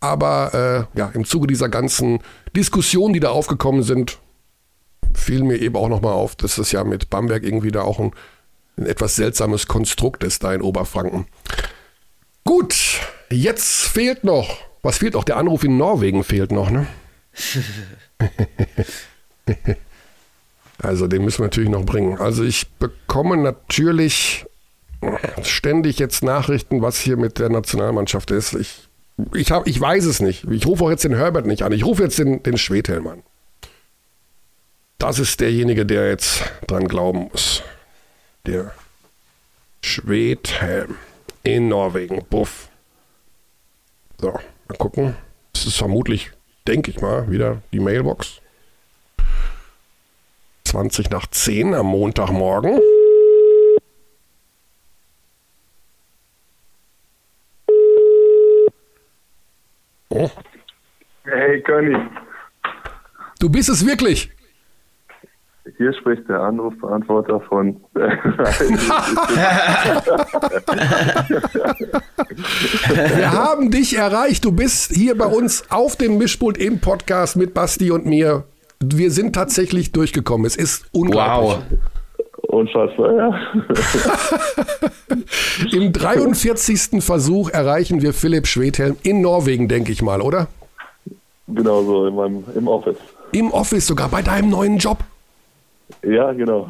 [0.00, 2.18] Aber äh, ja, im Zuge dieser ganzen
[2.56, 4.18] Diskussionen, die da aufgekommen sind,
[5.14, 8.10] fiel mir eben auch nochmal auf, dass das ja mit Bamberg irgendwie da auch ein,
[8.76, 11.26] ein etwas seltsames Konstrukt ist, da in Oberfranken.
[12.52, 13.00] Gut,
[13.30, 14.58] jetzt fehlt noch.
[14.82, 15.24] Was fehlt noch?
[15.24, 16.86] Der Anruf in Norwegen fehlt noch, ne?
[20.78, 22.18] also den müssen wir natürlich noch bringen.
[22.18, 24.44] Also ich bekomme natürlich
[25.42, 28.52] ständig jetzt Nachrichten, was hier mit der Nationalmannschaft ist.
[28.52, 28.86] Ich,
[29.32, 30.44] ich, hab, ich weiß es nicht.
[30.50, 31.72] Ich rufe auch jetzt den Herbert nicht an.
[31.72, 33.22] Ich rufe jetzt den, den Schwedhelm an.
[34.98, 37.62] Das ist derjenige, der jetzt dran glauben muss.
[38.44, 38.74] Der
[39.80, 40.96] Schwedhelm
[41.42, 42.24] in Norwegen.
[42.28, 42.68] Buff.
[44.20, 45.16] So, mal gucken.
[45.52, 46.30] Das ist vermutlich,
[46.66, 48.40] denke ich mal, wieder die Mailbox.
[50.64, 52.80] 20 nach 10 am Montagmorgen.
[60.08, 60.30] Oh.
[61.24, 61.96] Hey, Conny.
[63.38, 64.30] Du bist es wirklich.
[65.76, 67.80] Hier spricht der Anrufbeantworter von.
[73.14, 74.44] Wir haben dich erreicht.
[74.44, 78.42] Du bist hier bei uns auf dem Mischpult im Podcast mit Basti und mir.
[78.82, 80.46] Wir sind tatsächlich durchgekommen.
[80.46, 81.60] Es ist unglaublich.
[81.70, 81.78] Wow.
[82.48, 83.40] Unfassbar, ja.
[85.72, 87.02] Im 43.
[87.02, 90.48] Versuch erreichen wir Philipp Schwedhelm in Norwegen, denke ich mal, oder?
[91.46, 92.98] Genau so, in meinem, im Office.
[93.30, 94.98] Im Office sogar, bei deinem neuen Job.
[96.02, 96.68] Ja, genau.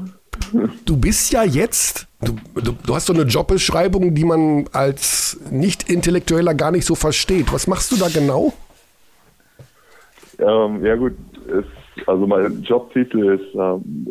[0.85, 6.55] Du bist ja jetzt, du, du, du, hast so eine Jobbeschreibung, die man als Nicht-Intellektueller
[6.55, 7.53] gar nicht so versteht.
[7.53, 8.53] Was machst du da genau?
[10.39, 11.13] Ähm, ja gut,
[11.47, 14.07] ist, also mein Jobtitel ist ähm,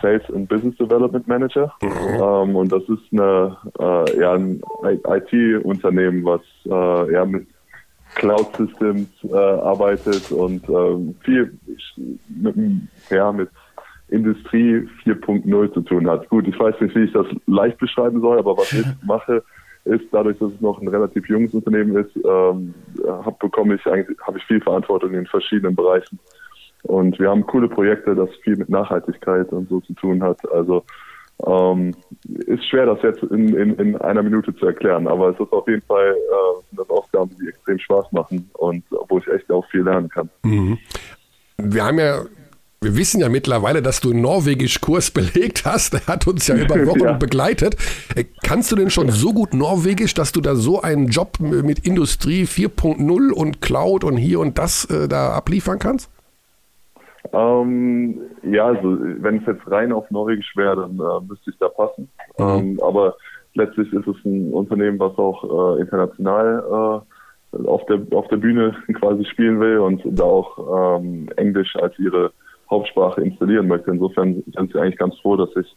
[0.00, 1.88] Sales and Business Development Manager mhm.
[1.90, 7.46] ähm, und das ist eine, äh, ja, ein IT-Unternehmen, was äh, ja, mit
[8.14, 11.52] Cloud Systems äh, arbeitet und ähm, viel
[12.28, 12.54] mit,
[13.10, 13.50] ja, mit
[14.08, 16.28] Industrie 4.0 zu tun hat.
[16.28, 19.42] Gut, ich weiß nicht, wie ich das leicht beschreiben soll, aber was ich mache,
[19.84, 22.74] ist dadurch, dass es noch ein relativ junges Unternehmen ist, ähm,
[23.06, 26.18] hab, bekomme ich eigentlich habe ich viel Verantwortung in verschiedenen Bereichen.
[26.82, 30.38] Und wir haben coole Projekte, das viel mit Nachhaltigkeit und so zu tun hat.
[30.52, 30.84] Also
[31.46, 31.94] ähm,
[32.46, 35.68] ist schwer, das jetzt in, in, in einer Minute zu erklären, aber es ist auf
[35.68, 39.82] jeden Fall äh, das Aufgaben, die extrem Spaß machen und wo ich echt auch viel
[39.82, 40.30] lernen kann.
[40.44, 40.78] Mhm.
[41.58, 42.22] Wir haben ja
[42.86, 45.94] wir wissen ja mittlerweile, dass du einen Norwegisch-Kurs belegt hast.
[45.94, 47.12] Er hat uns ja über Wochen ja.
[47.14, 47.76] begleitet.
[48.14, 51.80] Äh, kannst du denn schon so gut Norwegisch, dass du da so einen Job mit
[51.80, 56.10] Industrie 4.0 und Cloud und hier und das äh, da abliefern kannst?
[57.32, 61.68] Ähm, ja, also wenn es jetzt rein auf Norwegisch wäre, dann äh, müsste ich da
[61.68, 62.08] passen.
[62.38, 62.44] Mhm.
[62.44, 63.16] Ähm, aber
[63.54, 67.02] letztlich ist es ein Unternehmen, was auch äh, international
[67.52, 71.98] äh, auf, der, auf der Bühne quasi spielen will und da auch ähm, Englisch als
[71.98, 72.30] ihre
[72.70, 73.90] Hauptsprache installieren möchte.
[73.90, 75.76] Insofern sind sie eigentlich ganz froh, dass ich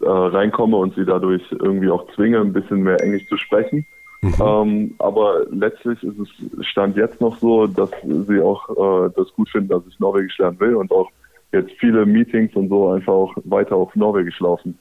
[0.00, 3.86] äh, reinkomme und sie dadurch irgendwie auch zwinge, ein bisschen mehr Englisch zu sprechen.
[4.22, 4.34] Mhm.
[4.40, 9.48] Ähm, aber letztlich ist es Stand jetzt noch so, dass sie auch äh, das gut
[9.50, 11.10] finden, dass ich Norwegisch lernen will und auch
[11.52, 14.78] jetzt viele Meetings und so einfach auch weiter auf Norwegisch laufen.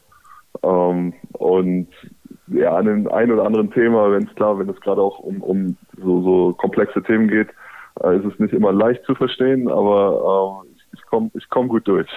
[0.64, 1.88] Ähm, und
[2.48, 5.42] ja, an dem einen oder anderen Thema, wenn es klar, wenn es gerade auch um,
[5.42, 7.50] um so, so komplexe Themen geht,
[8.04, 11.88] äh, ist es nicht immer leicht zu verstehen, aber äh, ich, komme ich komm gut
[11.88, 12.08] durch.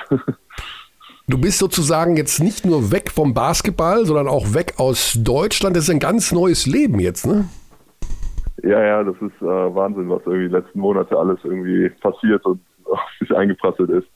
[1.30, 5.76] Du bist sozusagen jetzt nicht nur weg vom Basketball, sondern auch weg aus Deutschland.
[5.76, 7.44] Das ist ein ganz neues Leben jetzt, ne?
[8.62, 12.60] Ja, ja, das ist äh, Wahnsinn, was irgendwie die letzten Monate alles irgendwie passiert und
[12.84, 14.08] auf sich eingeprasselt ist.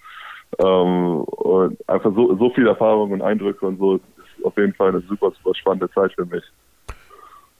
[0.59, 4.89] Ähm, und einfach so, so viel Erfahrung und Eindrücke und so ist auf jeden Fall
[4.89, 6.43] eine super, super spannende Zeit für mich.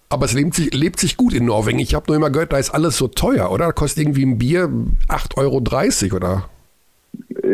[0.09, 1.79] Aber es lebt sich, lebt sich gut in Norwegen.
[1.79, 3.67] Ich habe nur immer gehört, da ist alles so teuer, oder?
[3.67, 4.71] Da kostet irgendwie ein Bier
[5.09, 6.49] 8,30 Euro, oder?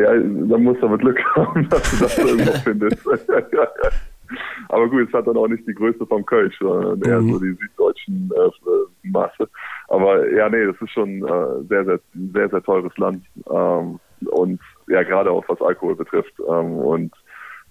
[0.02, 3.06] Ja, dann musst du aber Glück haben, dass du das irgendwo findest.
[4.68, 7.32] aber gut, es hat dann auch nicht die Größe vom Kölsch, sondern eher Mhm.
[7.32, 9.48] so die süddeutschen äh, Maße.
[9.88, 12.00] Aber ja, nee, das ist schon äh, sehr, sehr,
[12.34, 13.24] sehr, sehr teures Land.
[13.50, 13.98] Ähm,
[14.30, 16.34] und ja, gerade auch was Alkohol betrifft.
[16.48, 17.12] Ähm, und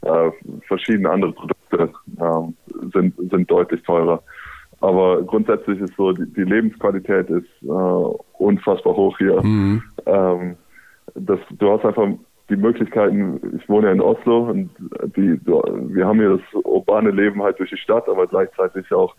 [0.02, 0.32] äh,
[0.68, 2.56] verschiedene andere Produkte ähm,
[2.94, 4.22] sind, sind deutlich teurer.
[4.80, 7.68] Aber grundsätzlich ist so, die, die Lebensqualität ist äh,
[8.38, 9.38] unfassbar hoch hier.
[10.06, 10.56] Ähm,
[11.20, 12.08] das, du hast einfach
[12.50, 14.70] die Möglichkeiten, ich wohne ja in Oslo und
[15.16, 19.16] die, wir haben hier das urbane Leben halt durch die Stadt, aber gleichzeitig auch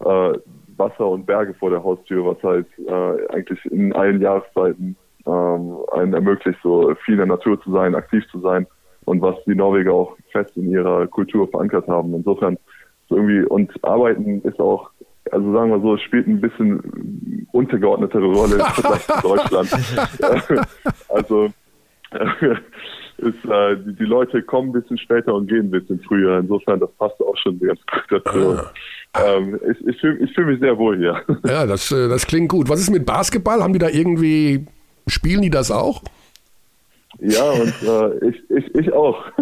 [0.00, 0.38] äh,
[0.76, 4.96] Wasser und Berge vor der Haustür, was halt äh, eigentlich in allen Jahreszeiten
[5.26, 8.66] ähm, einen ermöglicht, so viel in der Natur zu sein, aktiv zu sein
[9.04, 12.14] und was die Norweger auch fest in ihrer Kultur verankert haben.
[12.14, 12.58] Insofern
[13.08, 14.90] so irgendwie und Arbeiten ist auch,
[15.30, 19.70] also sagen wir so, es spielt ein bisschen untergeordnetere Rolle im Vergleich zu Deutschland.
[21.08, 21.48] also
[23.18, 26.38] ist, äh, die, die Leute kommen ein bisschen später und gehen ein bisschen früher.
[26.38, 28.58] Insofern, das passt auch schon ganz gut dazu.
[29.14, 31.22] Ähm, ich ich fühle fühl mich sehr wohl hier.
[31.46, 32.68] Ja, das, äh, das klingt gut.
[32.68, 33.62] Was ist mit Basketball?
[33.62, 34.66] Haben die da irgendwie,
[35.06, 36.02] spielen die das auch?
[37.18, 37.82] Ja, und
[38.22, 39.24] äh, ich, ich, ich auch.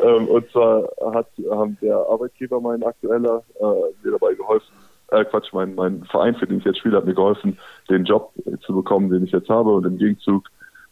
[0.00, 4.72] ähm, und zwar hat haben der Arbeitgeber, mein aktueller, äh, mir dabei geholfen,
[5.10, 8.32] äh, Quatsch, mein, mein Verein, für den ich jetzt spiele, hat mir geholfen, den Job
[8.64, 9.70] zu bekommen, den ich jetzt habe.
[9.70, 10.48] Und im Gegenzug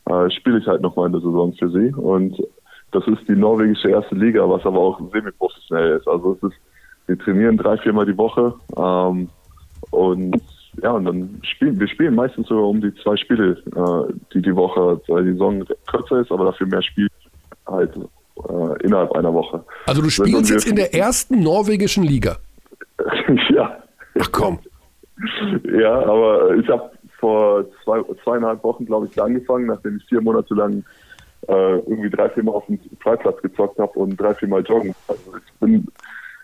[0.06, 1.92] äh, spiele ich halt noch mal eine Saison für sie.
[1.94, 2.36] Und
[2.92, 6.08] das ist die norwegische erste Liga, was aber auch semi-professionell ist.
[6.08, 6.58] Also es ist,
[7.06, 8.54] wir trainieren drei, viermal die Woche.
[8.76, 9.28] Ähm,
[9.90, 10.42] und
[10.82, 14.54] ja, und dann spielen wir spielen meistens sogar um die zwei Spiele, äh, die die
[14.54, 17.08] Woche, weil die Saison kürzer ist, aber dafür mehr Spiel
[17.66, 19.64] halt äh, innerhalb einer Woche.
[19.86, 22.36] Also du spielst jetzt in der ersten norwegischen Liga.
[23.50, 23.82] ja,
[24.20, 24.58] Ach komm.
[25.64, 30.54] ja, aber ich habe vor zwei, zweieinhalb Wochen, glaube ich, angefangen, nachdem ich vier Monate
[30.54, 30.84] lang
[31.48, 34.94] äh, irgendwie drei, vier Mal auf dem Freiplatz gezockt habe und drei, vier Mal joggen.
[35.08, 35.86] Also ich bin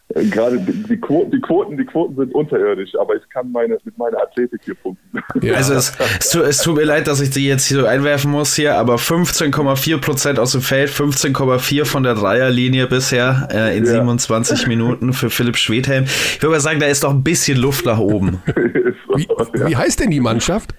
[0.08, 4.18] gerade die, Quoten, die Quoten, die Quoten sind unterirdisch, aber ich kann meine mit meiner
[4.22, 5.20] Athletik hier punkten.
[5.42, 5.54] Ja.
[5.54, 8.30] Also es, es, tu- es tut mir leid, dass ich die jetzt hier so einwerfen
[8.30, 13.84] muss hier, aber 15,4 Prozent aus dem Feld, 15,4 von der Dreierlinie bisher äh, in
[13.86, 13.92] Ja.
[13.92, 16.04] 27 Minuten für Philipp Schwedhelm.
[16.04, 18.42] Ich würde mal sagen, da ist noch ein bisschen Luft nach oben.
[19.16, 19.26] Wie,
[19.58, 19.68] ja.
[19.68, 20.74] wie heißt denn die Mannschaft?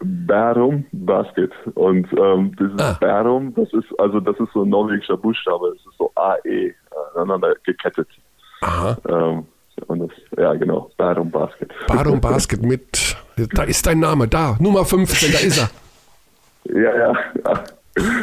[0.00, 1.50] Bærum Basket.
[1.74, 2.96] Und ähm, dieses Ah.
[3.00, 6.74] Bærum, das ist also das ist so ein norwegischer Buchstabe, das ist so AE äh,
[7.16, 8.06] aneinander gekettet.
[8.60, 8.98] Aha.
[9.08, 9.46] Ähm,
[9.86, 11.70] und das, ja genau, Bærum Basket.
[11.86, 13.16] Barum Basket mit,
[13.54, 15.70] da ist dein Name, da, Nummer 15, da ist er.
[16.74, 17.64] Ja, ja.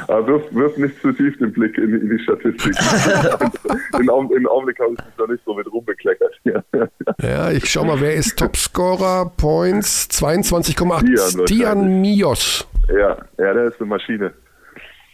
[0.07, 2.75] Aber wirf, wirf nicht zu tief den Blick in, die- in die Statistik.
[3.99, 6.33] in Augenblick habe ich mich da nicht so mit rumbekleckert.
[6.43, 6.61] Ja.
[7.21, 9.31] Ja, ich schau mal, wer ist Topscorer?
[9.37, 10.89] Points 22,8.
[10.89, 11.47] wahrscheinlich.
[11.49, 12.67] Stian Mios.
[12.89, 14.31] ja, ja, der ist eine Maschine.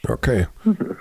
[0.08, 0.48] Okay.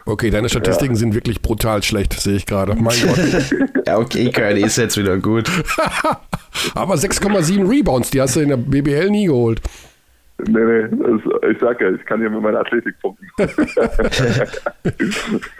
[0.04, 2.74] Okay, deine Statistiken sind wirklich brutal schlecht, sehe ich gerade.
[2.74, 3.86] Mein Gott.
[3.86, 5.50] Ja, okay, Curly ist jetzt wieder gut.
[6.74, 9.62] Aber 6,7 Rebounds, die hast du in der BBL nie geholt.
[10.48, 11.20] Nee, nee, das,
[11.50, 13.26] ich sag ja, ich kann hier mit meiner Athletik punkten.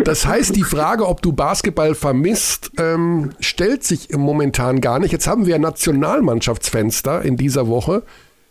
[0.05, 5.13] Das heißt, die Frage, ob du Basketball vermisst, ähm, stellt sich momentan gar nicht.
[5.13, 8.03] Jetzt haben wir Nationalmannschaftsfenster in dieser Woche.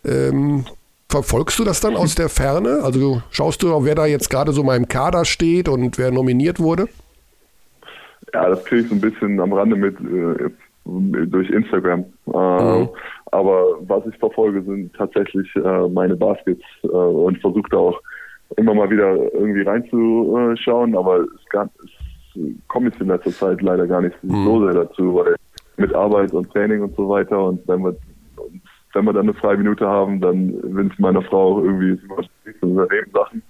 [0.04, 0.64] Ähm,
[1.10, 2.80] verfolgst du das dann aus der Ferne?
[2.82, 6.60] Also schaust du, wer da jetzt gerade so mal im Kader steht und wer nominiert
[6.60, 6.88] wurde?
[8.32, 10.50] Ja, das kriege ich so ein bisschen am Rande mit äh,
[11.26, 12.04] durch Instagram.
[12.26, 12.88] Äh,
[13.32, 18.00] Aber was ich verfolge, sind tatsächlich äh, meine Baskets äh, und versuche da auch
[18.56, 23.86] immer mal wieder irgendwie reinzuschauen, aber es, gab, es komme ich in letzter Zeit leider
[23.86, 25.36] gar nicht so sehr dazu, weil
[25.76, 27.96] mit Arbeit und Training und so weiter und wenn wir
[28.92, 31.98] wenn wir dann eine freie Minute haben, dann wünscht meiner Frau auch irgendwie
[32.60, 33.42] Unternehmen Sachen.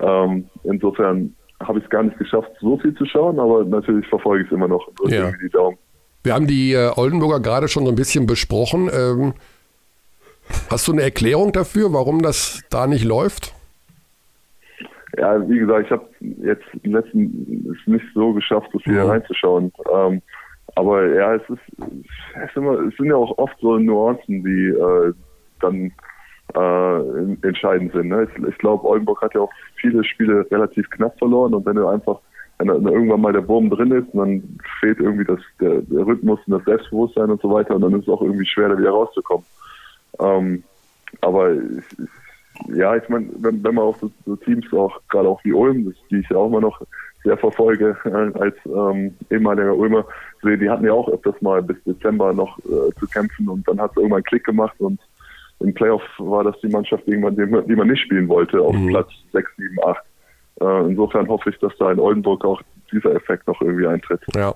[0.00, 4.44] Ähm, insofern habe ich es gar nicht geschafft, so viel zu schauen, aber natürlich verfolge
[4.44, 5.24] ich es immer noch und drücke Ja.
[5.26, 5.78] irgendwie die Daumen.
[6.24, 8.90] Wir haben die äh, Oldenburger gerade schon so ein bisschen besprochen.
[8.92, 9.34] Ähm,
[10.70, 13.54] hast du eine Erklärung dafür, warum das da nicht läuft?
[15.18, 16.08] ja, wie gesagt, ich habe
[16.42, 19.10] jetzt im letzten es nicht so geschafft, so viel Mhm.
[19.10, 19.72] reinzuschauen.
[19.94, 20.22] Ähm,
[20.74, 21.60] aber ja, es ist,
[22.34, 25.12] es, ist immer, es sind ja auch oft so Nuancen, die äh,
[25.60, 25.92] dann
[26.54, 28.08] äh, entscheidend sind.
[28.08, 28.28] Ne?
[28.28, 31.86] Ich, ich glaube, Oldenburg hat ja auch viele Spiele relativ knapp verloren und wenn du
[31.86, 32.20] einfach
[32.58, 36.52] wenn irgendwann mal der Wurm drin ist, dann fehlt irgendwie das, der, der Rhythmus und
[36.52, 39.44] das Selbstbewusstsein und so weiter und dann ist es auch irgendwie schwer, da wieder rauszukommen.
[40.20, 40.62] Ähm,
[41.20, 41.60] aber ich,
[41.98, 45.52] ich, ja, ich meine, wenn, wenn man auch so, so Teams auch, gerade auch wie
[45.52, 46.80] Ulm, die ich ja auch immer noch
[47.24, 50.04] sehr verfolge äh, als ähm, ehemaliger Ulmer,
[50.42, 53.80] sehe, die hatten ja auch öfters mal bis Dezember noch äh, zu kämpfen und dann
[53.80, 55.00] hat es irgendwann einen Klick gemacht und
[55.60, 59.08] im Playoff war das die Mannschaft die, man- die man nicht spielen wollte, auf Platz
[59.32, 59.98] 6, 7, 8.
[60.60, 62.60] Äh, insofern hoffe ich, dass da in Oldenburg auch
[62.90, 64.20] dieser Effekt noch irgendwie eintritt.
[64.34, 64.54] Ja.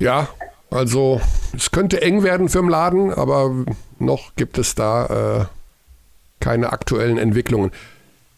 [0.00, 0.28] Ja,
[0.70, 1.20] also
[1.54, 3.50] es könnte eng werden für den Laden, aber
[3.98, 5.44] noch gibt es da äh,
[6.40, 7.70] keine aktuellen Entwicklungen.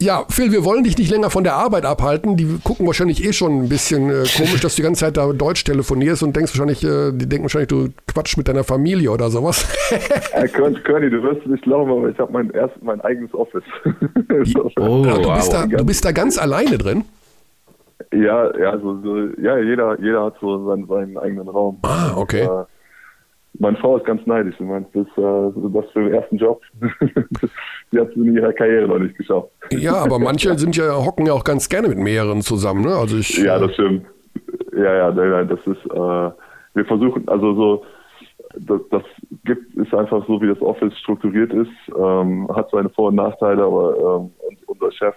[0.02, 2.36] Ja, Phil, wir wollen dich nicht länger von der Arbeit abhalten.
[2.36, 5.32] Die gucken wahrscheinlich eh schon ein bisschen äh, komisch, dass du die ganze Zeit da
[5.32, 9.30] Deutsch telefonierst und denkst wahrscheinlich, äh, die denken wahrscheinlich, du quatsch mit deiner Familie oder
[9.30, 9.64] sowas.
[10.32, 13.32] Äh, Kön- Körny, du wirst es nicht glauben, aber ich habe mein erst mein eigenes
[13.34, 13.62] Office.
[14.78, 15.70] Oh, Ach, du, bist da, wow.
[15.78, 17.04] du bist da ganz alleine drin.
[18.12, 21.78] Ja, ja, so, so, ja, jeder, jeder hat so seinen, seinen eigenen Raum.
[21.82, 22.42] Ah, okay.
[22.42, 22.64] Äh,
[23.58, 24.54] meine Frau ist ganz neidisch.
[24.58, 26.62] Sie meint, das, äh, das für den ersten Job.
[27.92, 29.48] Die hat es in ihrer Karriere noch nicht geschafft.
[29.70, 32.82] Ja, aber manche sind ja, hocken ja auch ganz gerne mit mehreren zusammen.
[32.82, 32.94] Ne?
[32.94, 34.06] Also ich, Ja, das stimmt.
[34.74, 36.30] Ja, ja, nein, nein, das ist, äh,
[36.74, 37.84] wir versuchen, also so,
[38.54, 39.02] das, das
[39.44, 43.62] gibt, ist einfach so, wie das Office strukturiert ist, ähm, hat seine Vor- und Nachteile,
[43.62, 44.30] aber ähm,
[44.66, 45.14] unser Chef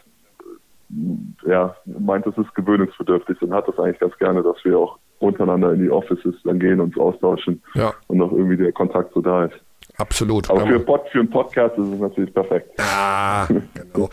[0.91, 4.97] äh, ja, meint, es ist gewöhnungsbedürftig und hat das eigentlich ganz gerne, dass wir auch
[5.25, 7.93] untereinander in die Offices dann gehen und austauschen Ja.
[8.07, 9.55] und noch irgendwie der Kontakt so da ist.
[9.97, 10.49] absolut.
[10.49, 12.71] Aber für, Pod, für einen Podcast ist es natürlich perfekt.
[12.79, 14.09] Ah, genau.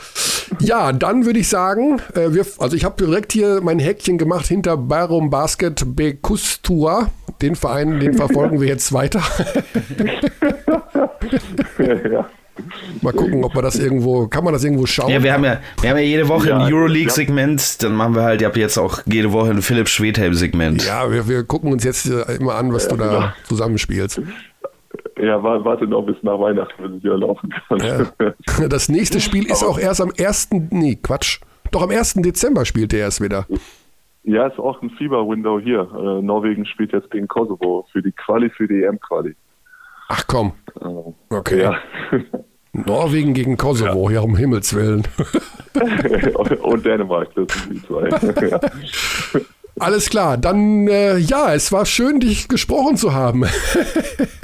[0.61, 4.47] Ja, dann würde ich sagen, äh, wir, also ich habe direkt hier mein Häkchen gemacht
[4.47, 7.09] hinter Barum Basket Bekustua.
[7.41, 9.23] Den Verein, den verfolgen wir jetzt weiter.
[12.13, 12.29] ja.
[13.01, 15.11] Mal gucken, ob man das irgendwo, kann man das irgendwo schauen?
[15.11, 18.23] Ja, wir haben ja, wir haben ja jede Woche Ja, ein Euroleague-Segment, dann machen wir
[18.23, 20.85] halt ab jetzt auch jede Woche ein Philipp Schwedhelm-Segment.
[20.87, 23.11] ja wir, wir gucken uns jetzt äh, immer an, was du genau.
[23.11, 24.21] da zusammenspielst.
[25.19, 27.79] ja, wa- warte noch bis nach Weihnachten, bis ich wieder laufen kann.
[27.79, 28.35] Ja.
[28.69, 30.51] Das nächste Spiel ist auch erst am 1.
[30.71, 31.41] Nee, Quatsch.
[31.71, 32.15] Doch am 1.
[32.17, 33.47] Dezember spielt er erst wieder.
[34.25, 35.81] Ja, ist auch ein Fieber-Window hier.
[35.81, 39.35] Äh, Norwegen spielt jetzt gegen Kosovo für die Quali, für die EM-Quali.
[40.09, 40.53] Ach komm.
[40.81, 41.63] Äh, Okay.
[41.63, 41.77] Ja.
[42.73, 45.07] Norwegen gegen Kosovo, ja, um Himmels Willen.
[46.63, 48.09] Und Dänemark, das sind die zwei.
[48.49, 48.61] ja.
[49.79, 53.45] Alles klar, dann äh, ja, es war schön, dich gesprochen zu haben.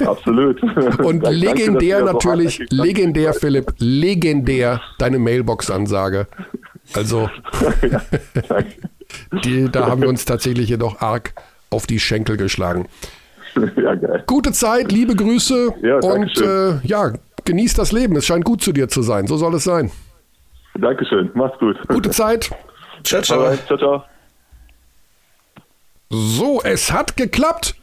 [0.03, 0.61] Absolut.
[0.63, 2.71] Und Danke, dass legendär so natürlich, seid.
[2.73, 6.27] legendär Philipp, legendär deine Mailbox-Ansage.
[6.93, 7.29] Also,
[7.89, 8.01] ja,
[8.47, 8.73] danke.
[9.43, 11.33] die, da haben wir uns tatsächlich jedoch arg
[11.69, 12.87] auf die Schenkel geschlagen.
[13.75, 14.23] ja, geil.
[14.27, 17.13] Gute Zeit, liebe Grüße Ja, und äh, ja,
[17.45, 18.15] genieß das Leben.
[18.15, 19.27] Es scheint gut zu dir zu sein.
[19.27, 19.91] So soll es sein.
[20.79, 21.29] Dankeschön.
[21.33, 21.75] Mach's gut.
[21.87, 22.49] Gute Zeit.
[23.03, 23.55] Ciao, ciao.
[23.67, 24.03] Ciao, ciao.
[26.09, 27.75] So, es hat geklappt.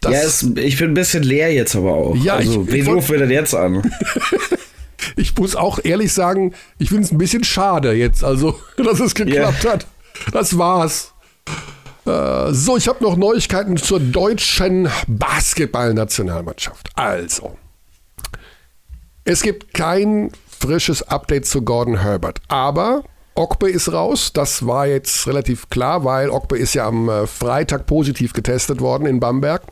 [0.00, 2.16] Das, ja, es, ich bin ein bisschen leer jetzt aber auch.
[2.16, 3.90] Ja, also, ich- ich wen wollt- rufen wir denn jetzt an?
[5.16, 9.14] ich muss auch ehrlich sagen, ich finde es ein bisschen schade jetzt, also, dass es
[9.14, 9.86] geklappt hat.
[10.32, 11.14] Das war's.
[12.08, 16.90] Äh, so, ich habe noch Neuigkeiten zur deutschen Basketballnationalmannschaft.
[16.94, 17.56] Also,
[19.24, 23.04] es gibt kein frisches Update zu Gordon Herbert, aber
[23.34, 24.32] Ogbe ist raus.
[24.32, 29.06] Das war jetzt relativ klar, weil Ogbe ist ja am äh, Freitag positiv getestet worden
[29.06, 29.62] in Bamberg.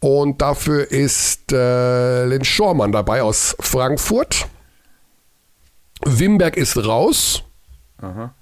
[0.00, 4.46] Und dafür ist äh, Len Schormann dabei aus Frankfurt.
[6.04, 7.44] Wimberg ist raus.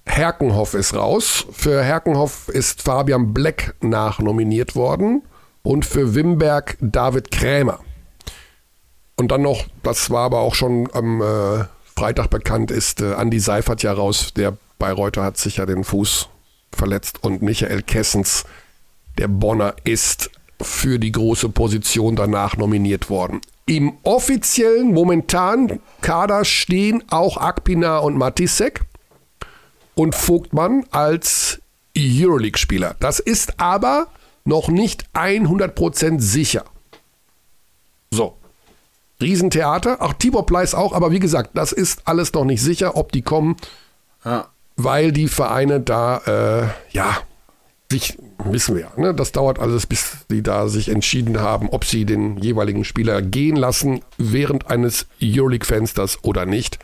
[0.04, 1.46] Herkenhoff ist raus.
[1.52, 5.22] Für Herkenhoff ist Fabian Black nachnominiert worden.
[5.62, 7.80] Und für Wimberg David Krämer.
[9.16, 11.64] Und dann noch, das war aber auch schon am äh,
[11.96, 14.32] Freitag bekannt, ist äh, Andi Seifert ja raus.
[14.36, 16.28] Der Bayreuther hat sich ja den Fuß
[16.70, 17.24] verletzt.
[17.24, 18.44] Und Michael Kessens,
[19.18, 20.30] der Bonner, ist
[20.60, 23.40] für die große Position danach nominiert worden.
[23.66, 28.85] Im offiziellen, momentan Kader stehen auch Akpina und Matisek
[29.96, 31.60] und Vogtmann als
[31.98, 32.94] Euroleague-Spieler.
[33.00, 34.06] Das ist aber
[34.44, 36.64] noch nicht 100% sicher.
[38.12, 38.36] So.
[39.20, 40.02] Riesentheater.
[40.02, 43.22] Auch Tibor Pleiss auch, aber wie gesagt, das ist alles noch nicht sicher, ob die
[43.22, 43.56] kommen,
[44.24, 44.48] Ja.
[44.76, 47.16] weil die Vereine da, äh, ja,
[47.90, 51.84] sich, wissen wir ja, ne, das dauert alles, bis die da sich entschieden haben, ob
[51.86, 56.78] sie den jeweiligen Spieler gehen lassen während eines Euroleague-Fensters oder nicht.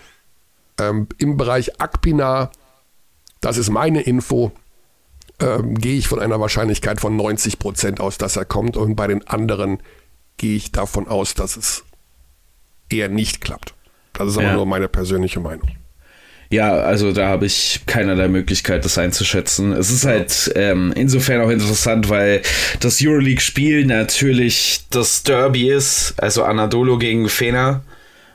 [0.80, 2.50] Ähm, Im Bereich Akpina,
[3.42, 4.52] das ist meine Info,
[5.40, 8.76] ähm, gehe ich von einer Wahrscheinlichkeit von 90 Prozent aus, dass er kommt.
[8.78, 9.78] Und bei den anderen
[10.38, 11.84] gehe ich davon aus, dass es
[12.88, 13.74] eher nicht klappt.
[14.14, 14.54] Das ist aber Ja.
[14.54, 15.68] nur meine persönliche Meinung.
[16.50, 19.72] Ja, also da habe ich keinerlei Möglichkeit, das einzuschätzen.
[19.72, 22.42] Es ist halt ähm, insofern auch interessant, weil
[22.80, 27.82] das Euroleague-Spiel natürlich das Derby ist, also Anadolu gegen Fener.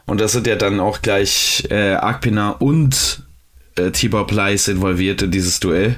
[0.07, 3.21] Und da sind ja dann auch gleich äh, Akpina und
[3.77, 5.95] äh, Tibor Pleiss involviert in dieses Duell.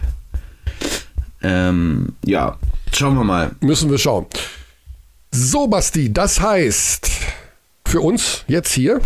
[1.42, 2.58] Ähm, ja,
[2.94, 3.52] schauen wir mal.
[3.62, 4.26] Müssen wir schauen.
[5.32, 7.10] So, Basti, das heißt,
[7.86, 9.00] für uns jetzt hier,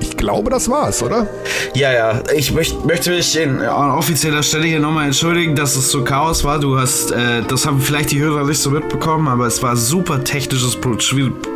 [0.00, 1.26] ich glaube, das war's, oder?
[1.74, 5.90] Ja, ja, ich möcht, möchte mich in, an offizieller Stelle hier nochmal entschuldigen, dass es
[5.90, 6.60] so Chaos war.
[6.60, 10.22] Du hast, äh, das haben vielleicht die Hörer nicht so mitbekommen, aber es war super
[10.22, 10.78] technisches,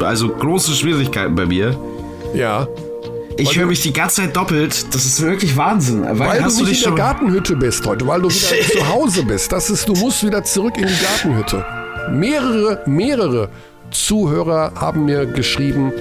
[0.01, 1.79] also große Schwierigkeiten bei mir.
[2.35, 2.67] Ja.
[3.37, 4.95] Ich höre mich die ganze Zeit doppelt.
[4.95, 6.03] Das ist wirklich Wahnsinn.
[6.05, 7.05] Weil, Weil du nicht in der.
[7.05, 9.51] Gartenhütte bist heute, weil du wieder zu Hause bist.
[9.53, 11.65] Das ist, du musst wieder zurück in die Gartenhütte.
[12.11, 13.49] Mehrere, mehrere
[13.91, 15.93] Zuhörer haben mir geschrieben,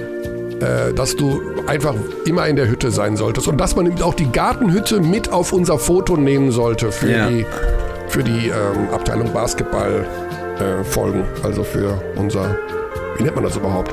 [0.60, 1.94] äh, dass du einfach
[2.26, 5.52] immer in der Hütte sein solltest und dass man eben auch die Gartenhütte mit auf
[5.52, 7.28] unser Foto nehmen sollte für Ja.
[7.28, 7.46] die,
[8.08, 10.06] für die ähm, Abteilung Basketball
[10.58, 12.56] äh, Folgen, also für unser,
[13.16, 13.92] wie nennt man das überhaupt?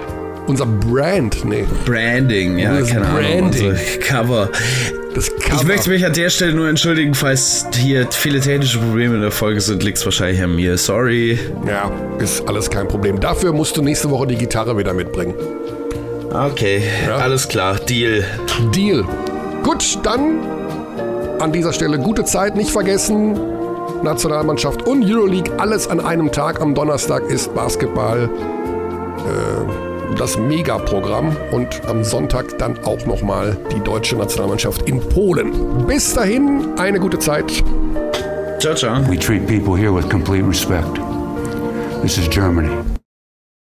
[0.50, 3.20] Unser Brand, nee, Branding, ja, Das keine Ahnung.
[3.22, 3.44] Branding.
[3.70, 4.50] unsere Cover.
[5.14, 5.56] das Cover.
[5.62, 9.30] Ich möchte mich an der Stelle nur entschuldigen, falls hier viele technische Probleme in der
[9.32, 10.76] Folge sind, liegt es wahrscheinlich an mir.
[10.80, 11.38] Sorry.
[11.68, 13.20] Ja, ist alles kein Problem.
[13.20, 15.36] Dafür musst du nächste Woche die Gitarre wieder mitbringen.
[16.32, 17.18] Okay, Ja.
[17.18, 18.24] alles klar, Deal.
[18.76, 19.04] Deal.
[19.64, 20.40] Gut, dann
[21.40, 23.40] an dieser Stelle gute Zeit, nicht vergessen.
[24.02, 26.60] Nationalmannschaft und Euroleague, alles an einem Tag.
[26.60, 28.30] Am Donnerstag ist Basketball
[29.18, 35.86] äh, das Megaprogramm und am Sonntag dann auch nochmal die deutsche Nationalmannschaft in Polen.
[35.88, 37.52] Bis dahin, eine gute Zeit.
[38.60, 39.02] Ciao, ciao.
[39.10, 41.00] We treat people here with complete respect.
[42.02, 42.99] This is Germany.